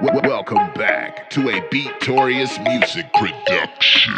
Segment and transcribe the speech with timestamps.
[0.00, 4.14] Welcome back to a Beatorious Music Production.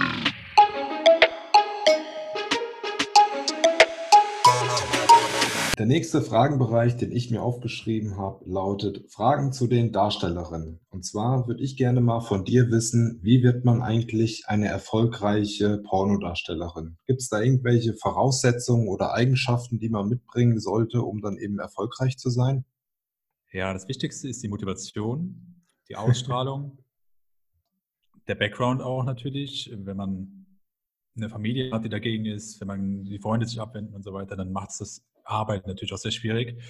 [5.79, 10.81] Der nächste Fragenbereich, den ich mir aufgeschrieben habe, lautet Fragen zu den Darstellerinnen.
[10.91, 15.79] Und zwar würde ich gerne mal von dir wissen, wie wird man eigentlich eine erfolgreiche
[15.79, 16.99] Pornodarstellerin?
[17.07, 22.19] Gibt es da irgendwelche Voraussetzungen oder Eigenschaften, die man mitbringen sollte, um dann eben erfolgreich
[22.19, 22.67] zu sein?
[23.51, 25.50] Ja, das Wichtigste ist die Motivation,
[25.91, 26.79] die Ausstrahlung,
[28.29, 29.71] der Background auch natürlich.
[29.75, 30.47] Wenn man
[31.17, 34.37] eine Familie hat, die dagegen ist, wenn man die Freunde sich abwenden und so weiter,
[34.37, 36.63] dann macht es das Arbeit natürlich auch sehr schwierig.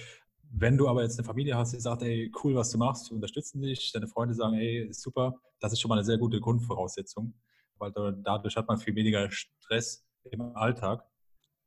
[0.53, 3.15] Wenn du aber jetzt eine Familie hast, die sagt, ey, cool, was du machst, wir
[3.15, 6.41] unterstützen dich, deine Freunde sagen, ey, ist super, das ist schon mal eine sehr gute
[6.41, 7.33] Grundvoraussetzung,
[7.77, 11.07] weil dadurch hat man viel weniger Stress im Alltag.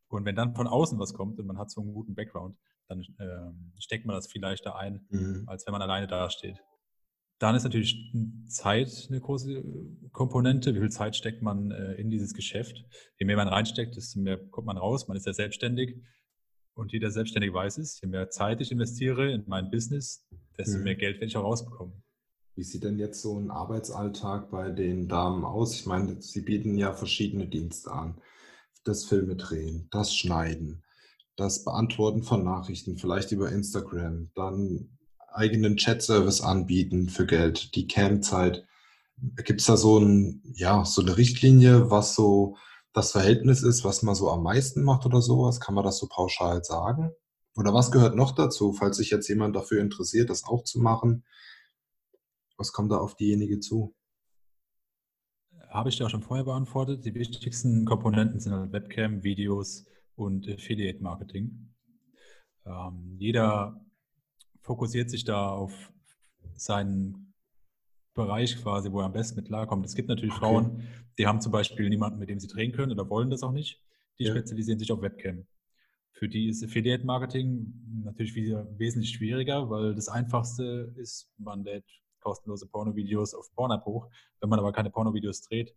[0.08, 2.58] Und wenn dann von außen was kommt und man hat so einen guten Background,
[2.88, 5.44] dann äh, steckt man das viel leichter ein, mhm.
[5.46, 6.62] als wenn man alleine dasteht.
[7.44, 8.10] Dann ist natürlich
[8.48, 9.62] Zeit eine große
[10.12, 10.74] Komponente.
[10.74, 12.86] Wie viel Zeit steckt man äh, in dieses Geschäft?
[13.18, 15.08] Je mehr man reinsteckt, desto mehr kommt man raus.
[15.08, 16.00] Man ist ja selbstständig.
[16.72, 20.84] Und jeder Selbstständige weiß es, je mehr Zeit ich investiere in mein Business, desto mhm.
[20.84, 22.02] mehr Geld werde ich auch rausbekommen.
[22.54, 25.74] Wie sieht denn jetzt so ein Arbeitsalltag bei den Damen aus?
[25.74, 28.22] Ich meine, sie bieten ja verschiedene Dienste an.
[28.84, 30.82] Das Filme drehen, das Schneiden,
[31.36, 34.88] das Beantworten von Nachrichten, vielleicht über Instagram, dann
[35.34, 38.66] eigenen Chat-Service anbieten für Geld, die Campzeit.
[39.44, 42.56] Gibt es da so, ein, ja, so eine Richtlinie, was so
[42.92, 45.60] das Verhältnis ist, was man so am meisten macht oder sowas?
[45.60, 47.10] Kann man das so pauschal sagen?
[47.56, 51.24] Oder was gehört noch dazu, falls sich jetzt jemand dafür interessiert, das auch zu machen?
[52.56, 53.94] Was kommt da auf diejenige zu?
[55.68, 57.04] Habe ich dir auch schon vorher beantwortet.
[57.04, 61.74] Die wichtigsten Komponenten sind halt Webcam, Videos und Affiliate Marketing.
[62.64, 63.83] Ähm, jeder
[64.64, 65.92] fokussiert sich da auf
[66.54, 67.34] seinen
[68.14, 69.84] Bereich quasi, wo er am besten mit klarkommt.
[69.84, 70.40] Es gibt natürlich okay.
[70.40, 70.82] Frauen,
[71.18, 73.82] die haben zum Beispiel niemanden, mit dem sie drehen können oder wollen das auch nicht.
[74.18, 74.30] Die ja.
[74.30, 75.46] spezialisieren sich auf Webcam.
[76.12, 77.74] Für die ist Affiliate Marketing
[78.04, 81.84] natürlich wieder wesentlich schwieriger, weil das Einfachste ist, man lädt
[82.20, 84.08] kostenlose Pornovideos auf Pornhub hoch.
[84.40, 85.74] Wenn man aber keine Pornovideos dreht,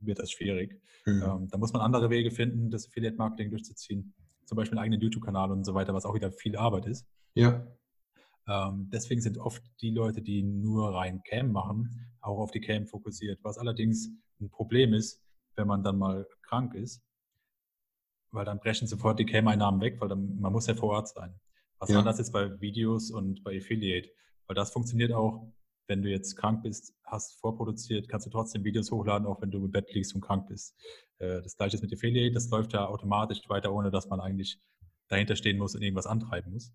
[0.00, 0.80] wird das schwierig.
[1.04, 1.22] Mhm.
[1.22, 4.14] Ähm, da muss man andere Wege finden, das Affiliate Marketing durchzuziehen.
[4.46, 7.06] Zum Beispiel einen eigenen YouTube-Kanal und so weiter, was auch wieder viel Arbeit ist.
[7.34, 7.66] Ja.
[8.48, 12.86] Ähm, deswegen sind oft die Leute, die nur rein Cam machen, auch auf die Cam
[12.86, 15.20] fokussiert, was allerdings ein Problem ist,
[15.56, 17.02] wenn man dann mal krank ist,
[18.30, 21.34] weil dann brechen sofort die Cam-Einnahmen weg, weil dann, man muss ja vor Ort sein.
[21.78, 21.98] Was ja.
[21.98, 24.10] anders ist bei Videos und bei Affiliate,
[24.46, 25.52] weil das funktioniert auch,
[25.88, 29.64] wenn du jetzt krank bist, hast vorproduziert, kannst du trotzdem Videos hochladen, auch wenn du
[29.64, 30.74] im Bett liegst und krank bist.
[31.18, 34.58] Äh, das gleiche ist mit Affiliate, das läuft ja automatisch weiter, ohne dass man eigentlich
[35.08, 36.72] dahinter stehen muss und irgendwas antreiben muss.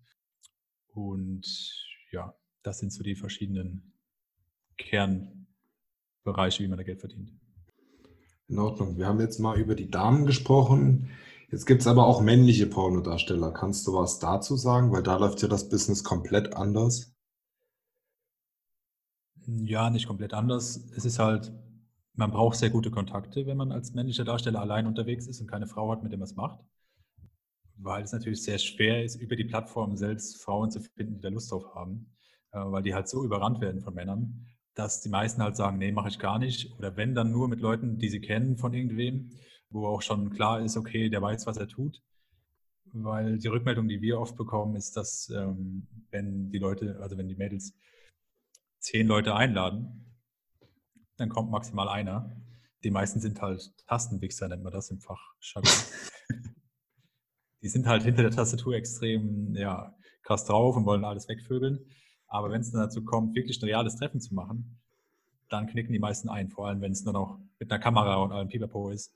[0.94, 1.46] Und
[2.10, 3.92] ja, das sind so die verschiedenen
[4.76, 7.32] Kernbereiche, wie man da Geld verdient.
[8.48, 8.98] In Ordnung.
[8.98, 11.10] Wir haben jetzt mal über die Damen gesprochen.
[11.50, 13.52] Jetzt gibt es aber auch männliche Pornodarsteller.
[13.52, 14.92] Kannst du was dazu sagen?
[14.92, 17.14] Weil da läuft ja das Business komplett anders.
[19.46, 20.76] Ja, nicht komplett anders.
[20.96, 21.52] Es ist halt,
[22.14, 25.66] man braucht sehr gute Kontakte, wenn man als männlicher Darsteller allein unterwegs ist und keine
[25.66, 26.60] Frau hat, mit dem man es macht
[27.76, 31.28] weil es natürlich sehr schwer ist, über die Plattform selbst Frauen zu finden, die da
[31.28, 32.12] Lust drauf haben,
[32.52, 35.92] äh, weil die halt so überrannt werden von Männern, dass die meisten halt sagen, nee,
[35.92, 36.72] mache ich gar nicht.
[36.78, 39.30] Oder wenn dann nur mit Leuten, die sie kennen von irgendwem,
[39.70, 42.02] wo auch schon klar ist, okay, der weiß, was er tut.
[42.94, 47.28] Weil die Rückmeldung, die wir oft bekommen, ist, dass ähm, wenn die Leute, also wenn
[47.28, 47.74] die Mädels
[48.78, 50.12] zehn Leute einladen,
[51.16, 52.36] dann kommt maximal einer.
[52.84, 55.72] Die meisten sind halt Tastenwichser, nennt man das im Fachjargon.
[57.62, 61.78] die sind halt hinter der Tastatur extrem ja, krass drauf und wollen alles wegvögeln.
[62.26, 64.80] Aber wenn es dann dazu kommt, wirklich ein reales Treffen zu machen,
[65.48, 66.48] dann knicken die meisten ein.
[66.48, 69.14] Vor allem, wenn es nur noch mit einer Kamera und allem Pipapo ist,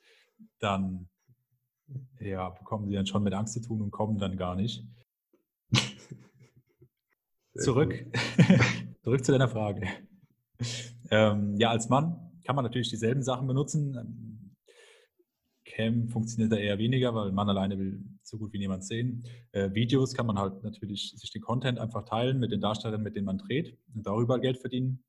[0.58, 1.08] dann
[2.20, 4.84] ja, bekommen sie dann schon mit Angst zu tun und kommen dann gar nicht.
[7.54, 8.06] Zurück.
[9.02, 9.88] Zurück zu deiner Frage.
[11.10, 13.96] Ähm, ja, als Mann kann man natürlich dieselben Sachen benutzen.
[15.76, 19.24] Cam funktioniert da eher weniger, weil man alleine will so gut wie niemand sehen.
[19.52, 23.14] Äh, Videos kann man halt natürlich sich den Content einfach teilen mit den Darstellern, mit
[23.14, 25.04] denen man dreht und darüber Geld verdienen.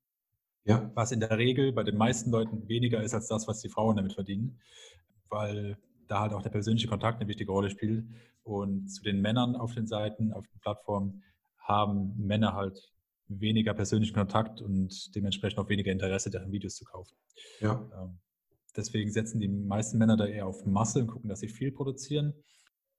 [0.64, 0.90] Ja.
[0.94, 3.96] Was in der Regel bei den meisten Leuten weniger ist als das, was die Frauen
[3.96, 4.60] damit verdienen,
[5.30, 8.04] weil da halt auch der persönliche Kontakt eine wichtige Rolle spielt.
[8.42, 11.22] Und zu den Männern auf den Seiten, auf den Plattformen
[11.58, 12.92] haben Männer halt
[13.28, 17.16] weniger persönlichen Kontakt und dementsprechend auch weniger Interesse, deren Videos zu kaufen.
[17.60, 17.88] Ja.
[17.94, 18.18] Ähm,
[18.78, 22.32] Deswegen setzen die meisten Männer da eher auf Masse und gucken, dass sie viel produzieren,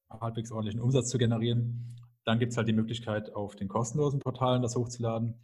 [0.09, 1.95] halbwegs ordentlichen Umsatz zu generieren.
[2.25, 5.35] Dann gibt es halt die Möglichkeit, auf den kostenlosen Portalen das hochzuladen.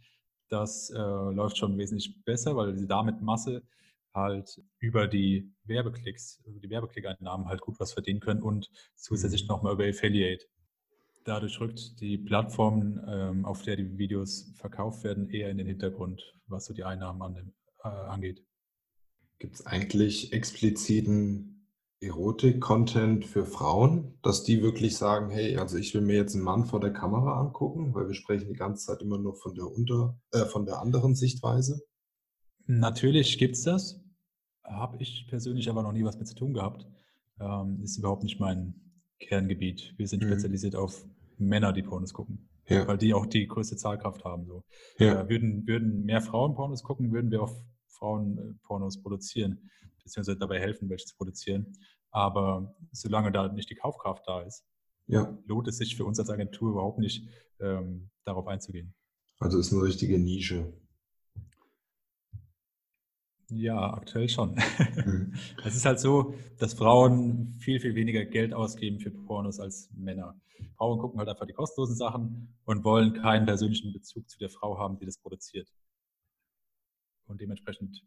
[0.50, 3.62] Das äh, läuft schon wesentlich besser, weil sie damit Masse
[4.12, 9.48] halt über die Werbeklicks, über die Werbeklickeinnahmen halt gut was verdienen können und zusätzlich Mhm.
[9.48, 10.44] nochmal über Affiliate.
[11.24, 16.22] Dadurch rückt die Plattform, ähm, auf der die Videos verkauft werden, eher in den Hintergrund,
[16.46, 17.54] was so die Einnahmen an dem,
[17.84, 18.44] äh, angeht.
[19.38, 21.68] Gibt es eigentlich expliziten
[22.00, 26.64] Erotik-Content für Frauen, dass die wirklich sagen, hey, also ich will mir jetzt einen Mann
[26.66, 30.18] vor der Kamera angucken, weil wir sprechen die ganze Zeit immer nur von der unter,
[30.32, 31.80] äh, von der anderen Sichtweise.
[32.66, 34.00] Natürlich gibt es das.
[34.64, 36.86] Habe ich persönlich aber noch nie was mit zu tun gehabt.
[37.40, 38.74] Ähm, ist überhaupt nicht mein
[39.20, 39.94] Kerngebiet.
[39.96, 40.28] Wir sind Mhm.
[40.28, 41.06] spezialisiert auf
[41.38, 44.46] Männer, die Pornos gucken, Ja, weil die auch die größte Zahlkraft haben.
[44.46, 44.64] So.
[44.98, 47.54] ja, Äh, würden, würden mehr Frauen Pornos gucken, würden wir auch
[47.96, 49.70] Frauen äh, Pornos produzieren,
[50.02, 51.72] beziehungsweise dabei helfen, welche zu produzieren.
[52.10, 54.64] Aber solange da nicht die Kaufkraft da ist,
[55.06, 55.36] ja.
[55.46, 57.28] lohnt es sich für uns als Agentur überhaupt nicht,
[57.60, 58.94] ähm, darauf einzugehen.
[59.38, 60.72] Also ist eine richtige Nische.
[63.48, 64.56] Ja, aktuell schon.
[65.04, 65.34] Mhm.
[65.64, 70.40] Es ist halt so, dass Frauen viel, viel weniger Geld ausgeben für Pornos als Männer.
[70.76, 74.78] Frauen gucken halt einfach die kostenlosen Sachen und wollen keinen persönlichen Bezug zu der Frau
[74.78, 75.68] haben, die das produziert.
[77.26, 78.02] Und dementsprechend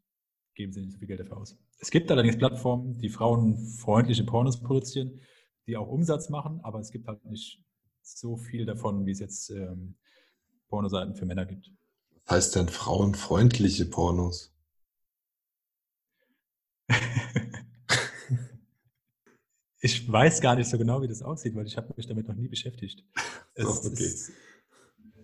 [0.55, 1.57] geben sie nicht so viel Geld dafür aus.
[1.79, 5.19] Es gibt allerdings Plattformen, die frauenfreundliche Pornos produzieren,
[5.67, 7.63] die auch Umsatz machen, aber es gibt halt nicht
[8.01, 9.95] so viel davon, wie es jetzt ähm,
[10.67, 11.71] Pornoseiten für Männer gibt.
[12.25, 14.53] Was heißt denn frauenfreundliche Pornos?
[19.81, 22.35] Ich weiß gar nicht so genau, wie das aussieht, weil ich habe mich damit noch
[22.35, 23.05] nie beschäftigt.
[23.53, 24.03] Es So, okay.
[24.03, 24.31] ist,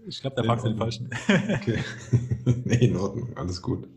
[0.07, 0.77] ich glaube, da fragst du den.
[0.77, 1.09] Falschen.
[1.27, 1.83] Okay.
[2.65, 3.87] nee, in Ordnung, alles gut.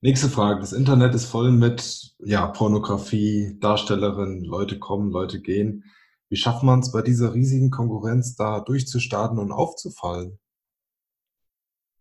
[0.00, 0.60] Nächste Frage.
[0.60, 5.84] Das Internet ist voll mit ja, Pornografie, Darstellerinnen, Leute kommen, Leute gehen.
[6.28, 10.38] Wie schafft man es bei dieser riesigen Konkurrenz da durchzustarten und aufzufallen?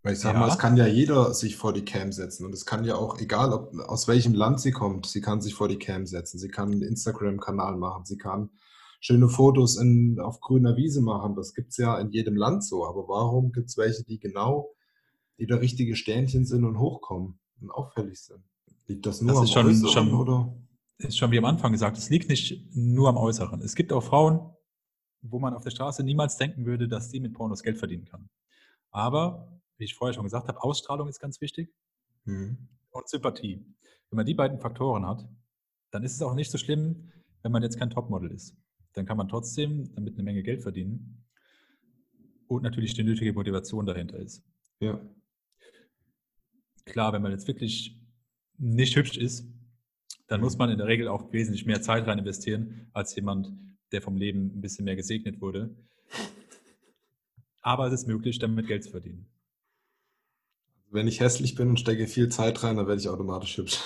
[0.04, 0.54] Weil ich sag mal, Ja.
[0.54, 3.54] es kann ja jeder sich vor die Cam setzen und es kann ja auch, egal
[3.54, 6.72] ob, aus welchem Land sie kommt, sie kann sich vor die Cam setzen, sie kann
[6.72, 8.50] einen Instagram-Kanal machen, sie kann
[9.02, 11.36] schöne Fotos in, auf grüner Wiese machen.
[11.36, 12.86] Das gibt's ja in jedem Land so.
[12.86, 14.70] Aber warum gibt's welche, die genau,
[15.38, 18.44] die da richtige Sternchen sind und hochkommen und auffällig sind?
[18.88, 20.54] Liegt das nur Das am ist schon- Äußeren schon- oder?
[21.00, 23.60] ist schon wie am Anfang gesagt, es liegt nicht nur am Äußeren.
[23.62, 24.40] Es gibt auch Frauen,
[25.24, 28.30] wo man auf der Straße niemals denken würde, dass die mit Pornos Geld verdienen kann.
[28.92, 31.74] Aber, wie ich vorher schon gesagt habe, Ausstrahlung ist ganz wichtig
[32.26, 32.56] Hm.
[32.92, 33.66] und Sympathie.
[34.12, 35.28] Wenn man die beiden Faktoren hat,
[35.90, 37.12] dann ist es auch nicht so schlimm,
[37.42, 38.56] wenn man jetzt kein Topmodel ist.
[38.94, 41.26] Dann kann man trotzdem damit eine Menge Geld verdienen
[42.48, 44.44] und natürlich die nötige Motivation dahinter ist.
[44.80, 45.00] Ja.
[46.86, 47.98] Klar, wenn man jetzt wirklich
[48.58, 49.46] nicht hübsch ist,
[50.28, 50.44] dann Mhm.
[50.46, 53.52] muss man in der Regel auch wesentlich mehr Zeit rein investieren, als jemand,
[53.92, 55.76] der vom Leben ein bisschen mehr gesegnet wurde.
[57.62, 59.28] Aber es ist möglich, damit Geld zu verdienen.
[60.90, 63.80] Wenn ich hässlich bin und stecke viel Zeit rein, dann werde ich automatisch hübsch.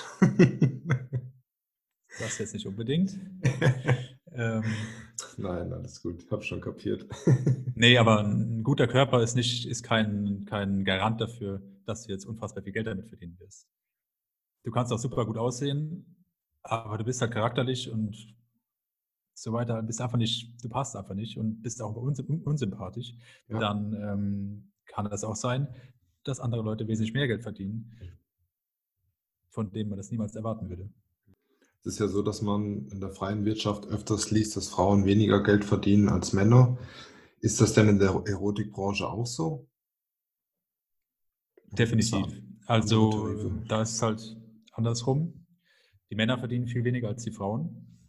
[2.19, 3.19] Das jetzt nicht unbedingt.
[4.35, 4.63] ähm,
[5.37, 6.25] Nein, alles gut.
[6.31, 7.05] Hab schon kapiert.
[7.75, 12.25] nee, aber ein guter Körper ist, nicht, ist kein, kein Garant dafür, dass du jetzt
[12.25, 13.67] unfassbar viel Geld damit verdienen wirst.
[14.63, 16.25] Du kannst auch super gut aussehen,
[16.63, 18.35] aber du bist halt charakterlich und
[19.33, 23.13] so weiter, bist einfach nicht, du passt einfach nicht und bist auch uns, unsympathisch.
[23.47, 23.59] Ja.
[23.59, 25.67] Dann ähm, kann es auch sein,
[26.23, 27.91] dass andere Leute wesentlich mehr Geld verdienen,
[29.49, 30.89] von denen man das niemals erwarten würde.
[31.85, 35.43] Es ist ja so, dass man in der freien Wirtschaft öfters liest, dass Frauen weniger
[35.43, 36.79] Geld verdienen als Männer.
[37.41, 39.67] Ist das denn in der Erotikbranche auch so?
[41.73, 42.41] Definitiv.
[42.65, 44.35] Also da ist es halt
[44.71, 45.45] andersrum.
[46.09, 47.99] Die Männer verdienen viel weniger als die Frauen.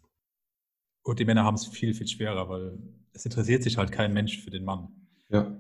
[1.03, 2.79] Und die Männer haben es viel, viel schwerer, weil
[3.13, 4.89] es interessiert sich halt kein Mensch für den Mann.
[5.29, 5.55] Ja,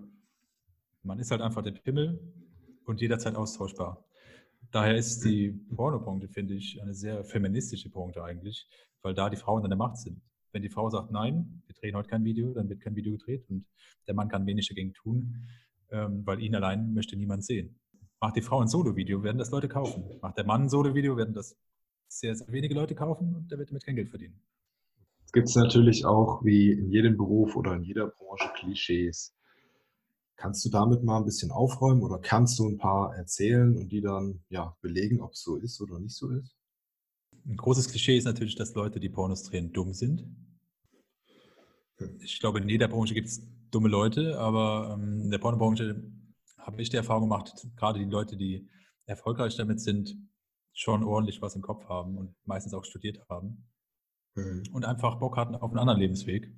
[1.03, 2.19] Man ist halt einfach der Pimmel
[2.87, 4.07] und jederzeit austauschbar.
[4.71, 8.69] Daher ist die Pornobranche, finde ich, eine sehr feministische Branche eigentlich,
[9.03, 10.21] weil da die Frauen an der Macht sind.
[10.53, 13.45] Wenn die Frau sagt, nein, wir drehen heute kein Video, dann wird kein Video gedreht
[13.49, 13.67] und
[14.07, 15.47] der Mann kann wenig dagegen tun,
[15.91, 17.79] ähm, weil ihn allein möchte niemand sehen.
[18.21, 20.05] Macht die Frau ein Solo-Video, werden das Leute kaufen.
[20.23, 21.57] Macht der Mann ein Solo-Video, werden das
[22.09, 24.41] sehr, sehr wenige Leute kaufen und der wird damit kein Geld verdienen.
[25.25, 29.35] es gibt natürlich auch wie in jedem Beruf oder in jeder Branche Klischees.
[30.37, 34.03] Kannst du damit mal ein bisschen aufräumen oder kannst du ein paar erzählen und die
[34.03, 36.55] dann ja belegen, ob es so ist oder nicht so ist?
[37.47, 40.27] Ein großes Klischee ist natürlich, dass Leute, die Pornos drehen, dumm sind.
[42.21, 43.41] Ich glaube, in jeder Branche gibt es
[43.71, 46.03] dumme Leute, aber ähm, in der Pornobranche
[46.59, 48.69] habe ich die Erfahrung gemacht, gerade die Leute, die
[49.07, 50.19] erfolgreich damit sind,
[50.75, 53.67] schon ordentlich was im Kopf haben und meistens auch studiert haben
[54.35, 54.65] Mhm.
[54.73, 56.53] und einfach Bock hatten auf einen anderen Lebensweg.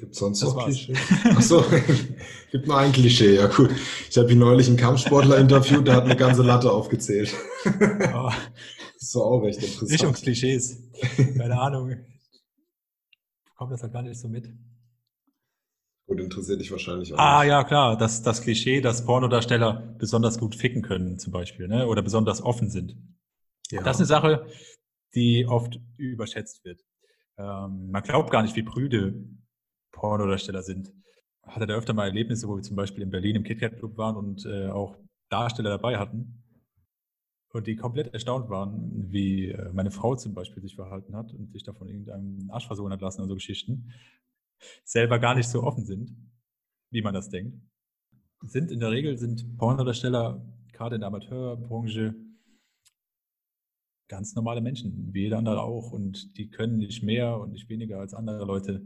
[0.00, 0.74] Gibt es sonst Das noch war's.
[0.76, 0.98] Klischees?
[1.36, 1.62] Achso,
[2.50, 3.70] gibt nur ein Klischee, ja gut.
[4.08, 7.34] Ich habe hier neulich einen Kampfsportler interviewt, der hat eine ganze Latte aufgezählt.
[8.10, 8.32] Aber
[8.98, 10.22] Das war auch recht nicht ums interessant.
[10.22, 10.78] Klischees.
[11.36, 11.96] Keine Ahnung.
[13.44, 14.48] Bekomme das halt gar nicht so mit.
[16.06, 17.18] Gut, interessiert dich wahrscheinlich auch.
[17.18, 17.50] Ah, nicht.
[17.50, 17.98] ja, klar.
[17.98, 21.86] Das, das Klischee, dass Pornodarsteller besonders gut ficken können, zum Beispiel, ne?
[21.86, 22.96] oder besonders offen sind.
[23.70, 23.82] Ja.
[23.82, 24.46] Das ist eine Sache,
[25.14, 26.80] die oft überschätzt wird.
[27.36, 29.14] Ähm, man glaubt gar nicht, wie prüde
[29.92, 30.92] Pornodarsteller sind.
[31.42, 34.16] Hatte da öfter mal Erlebnisse, wo wir zum Beispiel in Berlin im KitKat Club waren
[34.16, 34.96] und äh, auch
[35.30, 36.42] Darsteller dabei hatten
[37.52, 41.52] und die komplett erstaunt waren, wie äh, meine Frau zum Beispiel sich verhalten hat und
[41.52, 43.92] sich davon irgendeinem Arsch versohlen hat lassen und so Geschichten,
[44.84, 46.14] selber gar nicht so offen sind,
[46.90, 47.58] wie man das denkt.
[48.42, 52.14] Sind in der Regel sind Pornodarsteller gerade in der Amateurbranche
[54.10, 55.92] ganz normale Menschen, wie jeder andere auch.
[55.92, 58.82] Und die können nicht mehr und nicht weniger als andere Leute.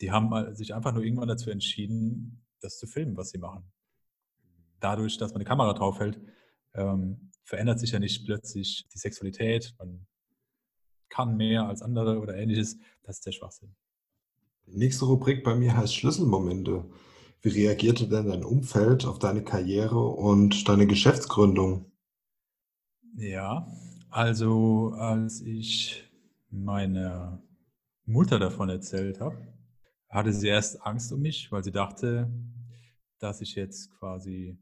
[0.00, 3.64] Die haben sich einfach nur irgendwann dazu entschieden, das zu filmen, was sie machen.
[4.80, 6.20] Dadurch, dass man eine Kamera draufhält,
[6.74, 9.74] ähm, verändert sich ja nicht plötzlich die Sexualität.
[9.78, 10.06] Man
[11.08, 12.76] kann mehr als andere oder ähnliches.
[13.02, 13.74] Das ist der Schwachsinn.
[14.66, 16.84] Die nächste Rubrik bei mir heißt Schlüsselmomente.
[17.40, 21.92] Wie reagierte denn dein Umfeld auf deine Karriere und deine Geschäftsgründung?
[23.16, 23.66] Ja,
[24.10, 26.04] also als ich
[26.50, 27.42] meiner
[28.04, 29.36] Mutter davon erzählt habe,
[30.08, 32.30] hatte sie erst Angst um mich, weil sie dachte,
[33.18, 34.58] dass ich jetzt quasi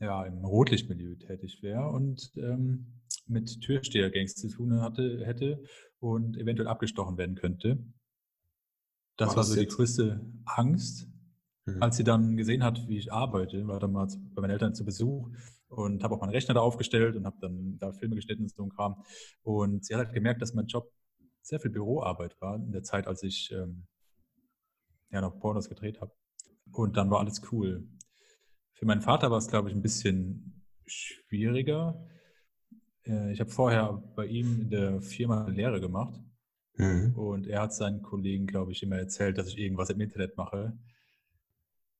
[0.00, 5.62] ja, im Rotlichtmilieu tätig wäre und ähm, mit Türstehergangs zu tun hatte, hätte
[6.00, 7.78] und eventuell abgestochen werden könnte.
[9.16, 11.08] Das War war das so die größte Angst.
[11.66, 11.82] Mhm.
[11.82, 14.84] Als sie dann gesehen hat, wie ich arbeite, war dann mal bei meinen Eltern zu
[14.84, 15.30] Besuch
[15.68, 18.64] und habe auch meinen Rechner da aufgestellt und habe dann da Filme geschnitten und so
[18.64, 19.04] ein Kram.
[19.42, 20.92] Und sie hat halt gemerkt, dass mein Job
[21.40, 23.86] sehr viel Büroarbeit war in der Zeit, als ich ähm,
[25.12, 26.12] ja noch Pornos gedreht habe.
[26.72, 27.86] Und dann war alles cool.
[28.72, 32.04] Für meinen Vater war es, glaube ich, ein bisschen schwieriger.
[33.06, 36.18] Äh, ich habe vorher bei ihm in der Firma eine Lehre gemacht
[36.78, 37.12] Mhm.
[37.16, 40.72] und er hat seinen Kollegen, glaube ich, immer erzählt, dass ich irgendwas im Internet mache,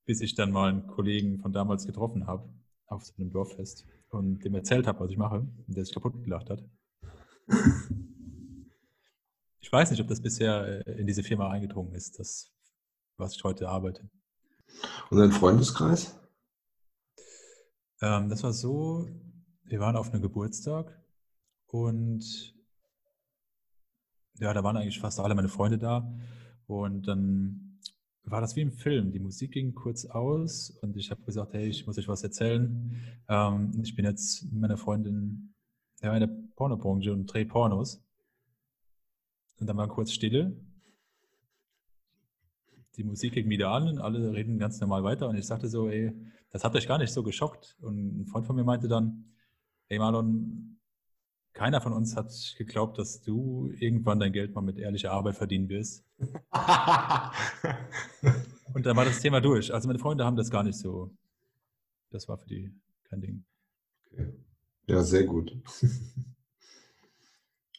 [0.06, 2.48] bis ich dann mal einen Kollegen von damals getroffen habe,
[2.86, 6.24] auf so einem Dorffest, und dem erzählt habe, was ich mache, und der sich kaputt
[6.24, 6.64] gelacht hat.
[9.64, 12.52] Ich weiß nicht, ob das bisher äh, in diese Firma eingedrungen ist, das,
[13.16, 14.08] was ich heute arbeite.
[15.10, 16.18] Und dein Freundeskreis?
[18.00, 19.08] Ähm, das war so,
[19.64, 21.00] wir waren auf einem Geburtstag
[21.66, 22.54] und
[24.38, 26.12] ja, da waren eigentlich fast alle meine Freunde da.
[26.66, 27.78] Und dann
[28.24, 29.12] war das wie im Film.
[29.12, 32.96] Die Musik ging kurz aus und ich habe gesagt, hey, ich muss euch was erzählen.
[33.28, 35.54] Ähm, ich bin jetzt mit meiner Freundin
[36.00, 38.02] ja, in der Pornobranche und drehe Pornos.
[39.58, 40.56] Und dann war kurz Stille.
[42.96, 45.28] Die Musik ging wieder an und alle reden ganz normal weiter.
[45.28, 46.12] Und ich sagte so, ey,
[46.50, 47.76] das hat euch gar nicht so geschockt.
[47.80, 49.24] Und ein Freund von mir meinte dann,
[49.86, 50.78] hey Marlon,
[51.54, 55.68] keiner von uns hat geglaubt, dass du irgendwann dein Geld mal mit ehrlicher Arbeit verdienen
[55.68, 56.04] wirst.
[58.74, 59.72] Und dann war das Thema durch.
[59.72, 61.10] Also meine Freunde haben das gar nicht so.
[62.10, 62.72] Das war für die
[63.04, 63.44] kein Ding.
[64.86, 65.56] Ja, sehr gut.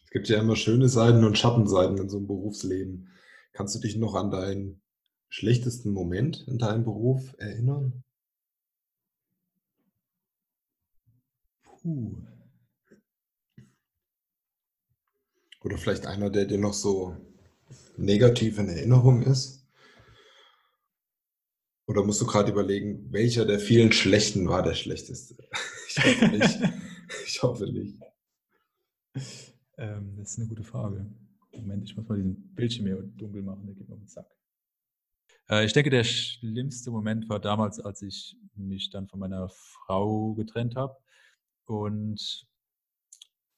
[0.06, 3.10] Es gibt ja immer schöne Seiten und Schattenseiten in so einem Berufsleben.
[3.52, 4.80] Kannst du dich noch an deinen
[5.34, 8.04] schlechtesten Moment in deinem Beruf erinnern?
[11.64, 12.22] Puh.
[15.62, 17.18] Oder vielleicht einer, der dir noch so
[17.98, 19.66] negativ in Erinnerung ist?
[21.88, 25.36] Oder musst du gerade überlegen, welcher der vielen schlechten war der schlechteste?
[25.96, 26.60] Ich hoffe nicht.
[27.26, 28.00] Ich hoffe nicht.
[29.78, 31.06] Ähm, das ist eine gute Frage.
[31.52, 34.28] Moment, ich muss mal diesen Bildschirm hier dunkel machen, der geht mir auf den Sack.
[35.50, 40.34] Äh, ich denke, der schlimmste Moment war damals, als ich mich dann von meiner Frau
[40.34, 40.96] getrennt habe
[41.66, 42.48] und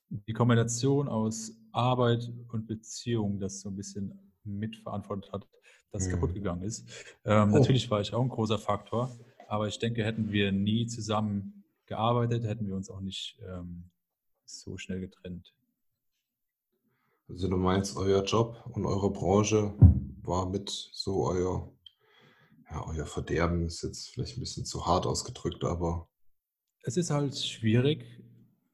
[0.10, 5.48] die Kombination aus Arbeit und Beziehung das so ein bisschen mitverantwortet hat,
[5.92, 6.12] dass es Mhm.
[6.14, 6.88] kaputt gegangen ist.
[7.26, 7.58] Ähm, Oh.
[7.58, 12.44] Natürlich war ich auch ein großer Faktor, aber ich denke, hätten wir nie zusammen gearbeitet,
[12.46, 13.90] hätten wir uns auch nicht ähm,
[14.46, 15.54] so schnell getrennt.
[17.28, 19.74] Also du meinst, euer Job und eure Branche
[20.22, 21.72] war mit so euer,
[22.70, 26.08] ja, euer Verderben ist jetzt vielleicht ein bisschen zu hart ausgedrückt, aber
[26.84, 28.06] Es ist halt schwierig,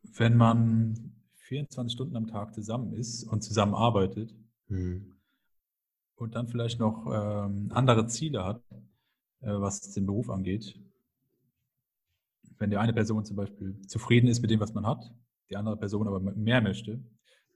[0.03, 4.33] wenn man 24 Stunden am Tag zusammen ist und zusammen arbeitet
[4.67, 5.15] hm,
[6.15, 8.63] und dann vielleicht noch ähm, andere Ziele hat,
[9.41, 10.79] äh, was den Beruf angeht.
[12.57, 15.11] Wenn die eine Person zum Beispiel zufrieden ist mit dem, was man hat,
[15.49, 17.03] die andere Person aber mehr möchte,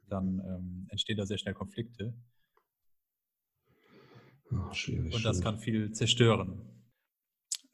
[0.10, 2.14] dann ähm, entstehen da sehr schnell Konflikte.
[4.54, 5.14] Ach, schwierig.
[5.14, 6.62] Und das kann viel zerstören.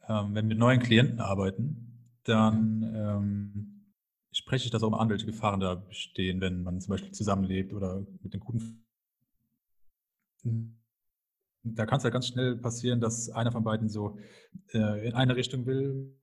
[0.08, 3.94] Ähm, wenn wir mit neuen Klienten arbeiten, dann ähm,
[4.32, 7.74] spreche ich das auch mal an, welche Gefahren da bestehen, wenn man zum Beispiel zusammenlebt
[7.74, 8.86] oder mit einem guten.
[11.64, 14.18] Da kann es ja ganz schnell passieren, dass einer von beiden so
[14.74, 16.18] äh, in eine Richtung will,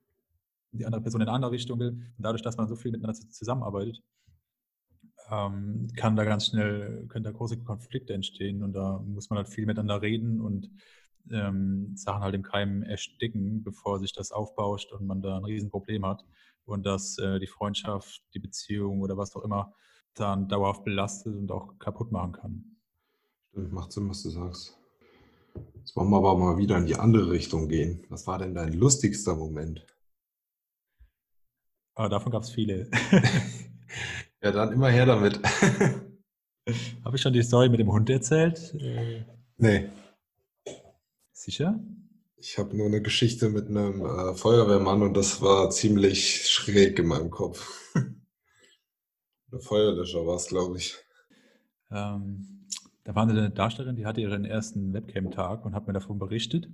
[0.73, 1.91] die andere Person in eine andere Richtung will.
[1.91, 4.03] Und dadurch, dass man so viel miteinander zu- zusammenarbeitet,
[5.31, 9.49] ähm, kann da ganz schnell, können da große Konflikte entstehen und da muss man halt
[9.49, 10.71] viel miteinander reden und
[11.31, 16.07] ähm, Sachen halt im Keim ersticken, bevor sich das aufbauscht und man da ein Riesenproblem
[16.07, 16.25] hat
[16.65, 19.75] und dass äh, die Freundschaft, die Beziehung oder was auch immer
[20.15, 22.65] dann dauerhaft belastet und auch kaputt machen kann.
[23.51, 24.79] Stimmt, macht Sinn, was du sagst.
[25.75, 28.05] Jetzt wollen wir aber mal wieder in die andere Richtung gehen.
[28.09, 29.87] Was war denn dein lustigster Moment?
[31.95, 32.91] Aber davon gab es viele.
[34.43, 35.41] Ja, dann immer her damit.
[37.05, 38.75] Habe ich schon die Story mit dem Hund erzählt?
[38.79, 39.25] Äh,
[39.57, 39.89] nee,
[41.33, 41.81] sicher?
[42.41, 47.07] ich habe nur eine Geschichte mit einem äh, Feuerwehrmann und das war ziemlich schräg in
[47.07, 47.95] meinem Kopf.
[49.51, 50.95] Eine Feuerlöscher war es, glaube ich.
[51.91, 52.67] Ähm,
[53.05, 56.69] da war eine Darstellerin, die hatte ihren ersten Webcam-Tag und hat mir davon berichtet.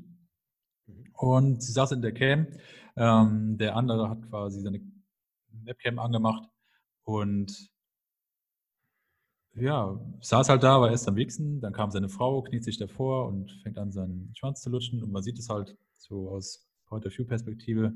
[1.13, 2.49] Und sie saß in der Cam.
[2.97, 4.81] Ähm, der andere hat quasi seine
[5.63, 6.49] Webcam angemacht
[7.05, 7.71] und
[9.55, 13.29] ja, saß halt da, war erst am Wichsen, dann kam seine Frau, kniet sich davor
[13.29, 17.07] und fängt an, seinen Schwanz zu lutschen und man sieht es halt so aus Point
[17.07, 17.95] of View Perspektive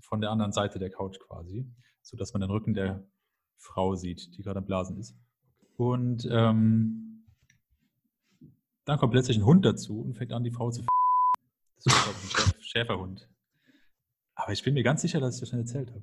[0.00, 1.66] von der anderen Seite der Couch quasi,
[2.02, 3.04] sodass man den Rücken der
[3.56, 5.16] Frau sieht, die gerade am Blasen ist.
[5.76, 7.24] Und ähm,
[8.84, 10.86] dann kommt plötzlich ein Hund dazu und fängt an, die Frau zu f***.
[11.76, 13.28] Das ich, ein Schäf- Schäferhund.
[14.34, 16.02] Aber ich bin mir ganz sicher, dass ich das schon erzählt habe.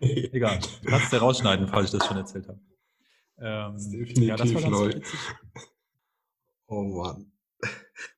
[0.00, 2.60] Egal, du kannst ja rausschneiden, falls ich das schon erzählt habe.
[3.38, 5.18] Ähm, Das ist definitiv ja, das war witzig.
[6.66, 7.32] Oh Mann.